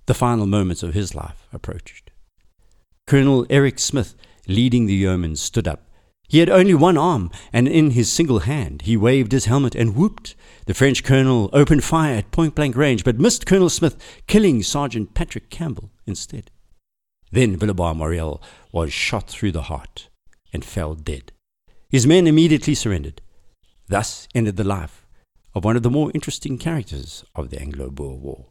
The 0.06 0.14
final 0.14 0.46
moments 0.46 0.84
of 0.84 0.94
his 0.94 1.16
life 1.16 1.48
approached. 1.52 2.09
Colonel 3.10 3.46
Eric 3.50 3.80
Smith, 3.80 4.16
leading 4.48 4.86
the 4.86 4.94
yeomen, 4.94 5.36
stood 5.36 5.68
up 5.68 5.90
he 6.30 6.38
had 6.38 6.50
only 6.50 6.76
one 6.76 6.96
arm, 6.96 7.32
and 7.52 7.68
in 7.68 7.92
his 7.92 8.12
single 8.12 8.40
hand 8.40 8.84
he 8.84 8.96
waved 8.96 9.32
his 9.32 9.46
helmet 9.46 9.74
and 9.74 9.96
whooped. 9.96 10.36
The 10.68 10.76
French 10.76 11.04
colonel 11.04 11.50
opened 11.52 11.84
fire 11.84 12.18
at 12.18 12.30
point 12.30 12.54
blank 12.54 12.76
range, 12.76 13.04
but 13.04 13.20
missed 13.20 13.48
Colonel 13.48 13.70
Smith, 13.70 13.98
killing 14.28 14.62
Sergeant 14.62 15.16
Patrick 15.16 15.50
Campbell 15.50 15.90
instead. 16.06 16.52
Then 17.32 17.58
Villebois 17.58 17.96
Mareuil 17.96 18.40
was 18.72 18.94
shot 18.94 19.28
through 19.28 19.54
the 19.54 19.64
heart 19.64 20.10
and 20.54 20.64
fell 20.64 20.94
dead. 20.94 21.32
His 21.90 22.06
men 22.06 22.28
immediately 22.28 22.76
surrendered. 22.76 23.22
Thus 23.88 24.28
ended 24.36 24.56
the 24.56 24.64
life 24.64 25.08
of 25.56 25.66
one 25.66 25.76
of 25.76 25.82
the 25.82 25.90
more 25.90 26.12
interesting 26.14 26.60
characters 26.60 27.26
of 27.34 27.50
the 27.50 27.60
Anglo 27.60 27.90
Boer 27.90 28.18
War. 28.18 28.49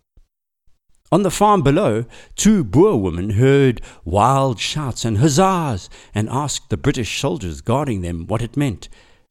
On 1.10 1.22
the 1.22 1.30
farm 1.30 1.62
below, 1.62 2.04
two 2.36 2.62
Boer 2.62 3.00
women 3.00 3.30
heard 3.30 3.80
wild 4.04 4.60
shouts 4.60 5.06
and 5.06 5.18
huzzas 5.18 5.88
and 6.14 6.28
asked 6.28 6.68
the 6.68 6.76
British 6.76 7.18
soldiers 7.18 7.62
guarding 7.62 8.02
them 8.02 8.26
what 8.26 8.42
it 8.42 8.56
meant. 8.56 8.90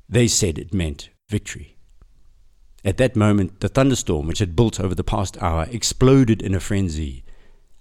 They 0.09 0.27
said 0.27 0.57
it 0.57 0.73
meant 0.73 1.09
victory. 1.29 1.77
At 2.83 2.97
that 2.97 3.15
moment, 3.15 3.59
the 3.59 3.69
thunderstorm 3.69 4.27
which 4.27 4.39
had 4.39 4.55
built 4.55 4.79
over 4.79 4.95
the 4.95 5.03
past 5.03 5.41
hour 5.41 5.67
exploded 5.69 6.41
in 6.41 6.55
a 6.55 6.59
frenzy. 6.59 7.23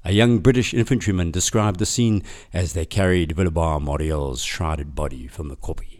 A 0.04 0.12
young 0.12 0.40
British 0.40 0.74
infantryman 0.74 1.30
described 1.30 1.78
the 1.78 1.86
scene 1.86 2.22
as 2.52 2.74
they 2.74 2.84
carried 2.84 3.34
Villebois 3.34 3.78
Mareuil's 3.78 4.42
shrouded 4.42 4.94
body 4.94 5.26
from 5.26 5.48
the 5.48 5.56
koppie. 5.56 5.95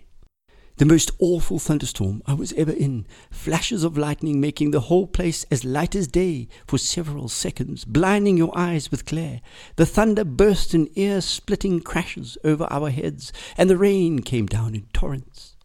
The 0.79 0.85
most 0.85 1.11
awful 1.19 1.59
thunderstorm 1.59 2.23
I 2.27 2.35
was 2.35 2.53
ever 2.53 2.71
in. 2.71 3.07
Flashes 3.31 3.83
of 3.83 3.97
lightning 3.97 4.43
making 4.43 4.73
the 4.73 4.81
whole 4.81 5.07
place 5.07 5.47
as 5.51 5.65
light 5.65 5.95
as 5.97 6.07
day 6.07 6.49
for 6.67 6.77
several 6.77 7.31
seconds, 7.31 7.87
blinding 7.87 8.37
your 8.37 8.57
eyes 8.57 8.91
with 8.91 9.07
glare. 9.07 9.41
The 9.77 9.87
thunder 9.87 10.23
burst 10.23 10.75
in 10.75 10.91
ear 10.95 11.23
splitting 11.23 11.81
crashes 11.81 12.37
over 12.45 12.67
our 12.71 12.91
heads, 12.91 13.33
and 13.57 13.71
the 13.71 13.79
rain 13.79 14.21
came 14.21 14.45
down 14.45 14.75
in 14.75 14.87
torrents. 14.93 15.57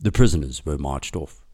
The 0.00 0.10
prisoners 0.10 0.66
were 0.66 0.76
marched 0.76 1.14
off. 1.14 1.44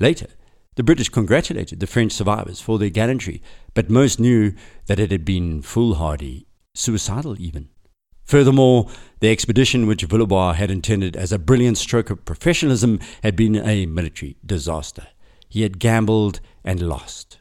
Later, 0.00 0.28
the 0.76 0.82
British 0.82 1.10
congratulated 1.10 1.80
the 1.80 1.86
French 1.86 2.12
survivors 2.12 2.62
for 2.62 2.78
their 2.78 2.88
gallantry, 2.88 3.42
but 3.74 3.90
most 3.90 4.18
knew 4.18 4.54
that 4.86 4.98
it 4.98 5.10
had 5.10 5.26
been 5.26 5.60
foolhardy, 5.60 6.46
suicidal 6.74 7.38
even. 7.38 7.68
Furthermore, 8.26 8.88
the 9.20 9.30
expedition 9.30 9.86
which 9.86 10.04
Villebois 10.04 10.54
had 10.54 10.70
intended 10.70 11.16
as 11.16 11.30
a 11.30 11.38
brilliant 11.38 11.78
stroke 11.78 12.10
of 12.10 12.24
professionalism 12.24 12.98
had 13.22 13.36
been 13.36 13.54
a 13.54 13.86
military 13.86 14.36
disaster. 14.44 15.06
He 15.48 15.62
had 15.62 15.78
gambled 15.78 16.40
and 16.64 16.82
lost. 16.82 17.38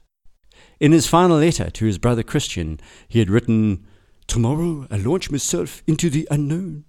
In 0.79 0.91
his 0.91 1.07
final 1.07 1.37
letter 1.37 1.71
to 1.71 1.85
his 1.85 1.97
brother 1.97 2.21
Christian, 2.21 2.79
he 3.07 3.17
had 3.17 3.31
written, 3.31 3.85
Tomorrow 4.27 4.87
I 4.91 4.97
launch 4.97 5.31
myself 5.31 5.81
into 5.87 6.09
the 6.09 6.27
unknown. 6.29 6.85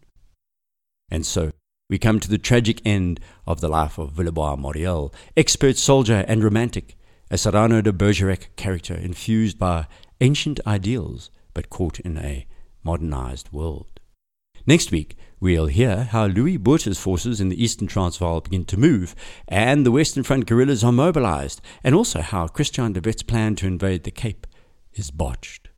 And 1.10 1.24
so 1.24 1.52
we 1.88 1.98
come 1.98 2.20
to 2.20 2.28
the 2.28 2.38
tragic 2.38 2.82
end 2.84 3.18
of 3.46 3.60
the 3.60 3.68
life 3.68 3.96
of 3.96 4.12
Villebois 4.12 4.56
Mareuil, 4.56 5.14
expert 5.36 5.78
soldier 5.78 6.24
and 6.28 6.44
romantic, 6.44 6.96
a 7.30 7.38
Cyrano 7.38 7.80
de 7.80 7.92
Bergerac 7.92 8.50
character 8.56 8.94
infused 8.94 9.58
by 9.58 9.86
ancient 10.20 10.60
ideals 10.66 11.30
but 11.54 11.70
caught 11.70 11.98
in 12.00 12.18
a 12.18 12.46
modernized 12.86 13.52
world. 13.52 14.00
Next 14.64 14.90
week, 14.90 15.16
we'll 15.40 15.66
hear 15.66 16.04
how 16.04 16.26
Louis 16.26 16.56
Botha's 16.56 16.98
forces 16.98 17.40
in 17.40 17.50
the 17.50 17.62
eastern 17.62 17.88
Transvaal 17.88 18.40
begin 18.40 18.64
to 18.66 18.76
move, 18.76 19.14
and 19.46 19.84
the 19.84 19.90
Western 19.90 20.22
Front 20.22 20.46
guerrillas 20.46 20.82
are 20.82 20.92
mobilized, 20.92 21.60
and 21.84 21.94
also 21.94 22.20
how 22.20 22.46
Christian 22.46 22.92
de 22.92 23.00
Wet's 23.00 23.22
plan 23.22 23.54
to 23.56 23.66
invade 23.66 24.04
the 24.04 24.10
Cape 24.10 24.46
is 24.94 25.10
botched. 25.10 25.68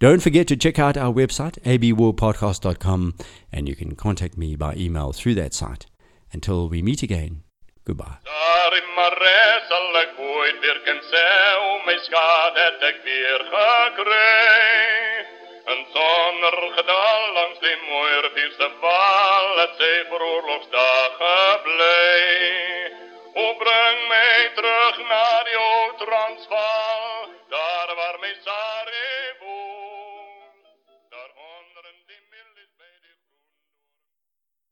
Don't 0.00 0.22
forget 0.22 0.46
to 0.48 0.56
check 0.56 0.78
out 0.78 0.96
our 0.96 1.12
website, 1.12 1.56
abwarpodcast.com, 1.62 3.14
and 3.52 3.68
you 3.68 3.76
can 3.76 3.94
contact 3.94 4.36
me 4.36 4.56
by 4.56 4.74
email 4.74 5.12
through 5.12 5.34
that 5.36 5.54
site. 5.54 5.86
Until 6.32 6.68
we 6.68 6.82
meet 6.82 7.02
again, 7.02 7.42
goodbye. 7.84 8.18
Een 15.64 15.86
zonner 15.92 16.84
dag 16.86 17.32
langs 17.32 17.58
die 17.58 17.76
moordierse 17.88 18.70
val, 18.80 19.56
het 19.56 19.76
voor 20.08 20.20
oorlogsdagen 20.20 21.62
blij. 21.62 22.92
O 23.34 23.54
breng 23.54 24.08
mij 24.08 24.50
terug 24.54 25.08
naar 25.08 25.44
die 25.44 26.06
Transvaal, 26.06 27.28
daar 27.48 27.94
waar 27.96 28.18
mijn 28.20 28.36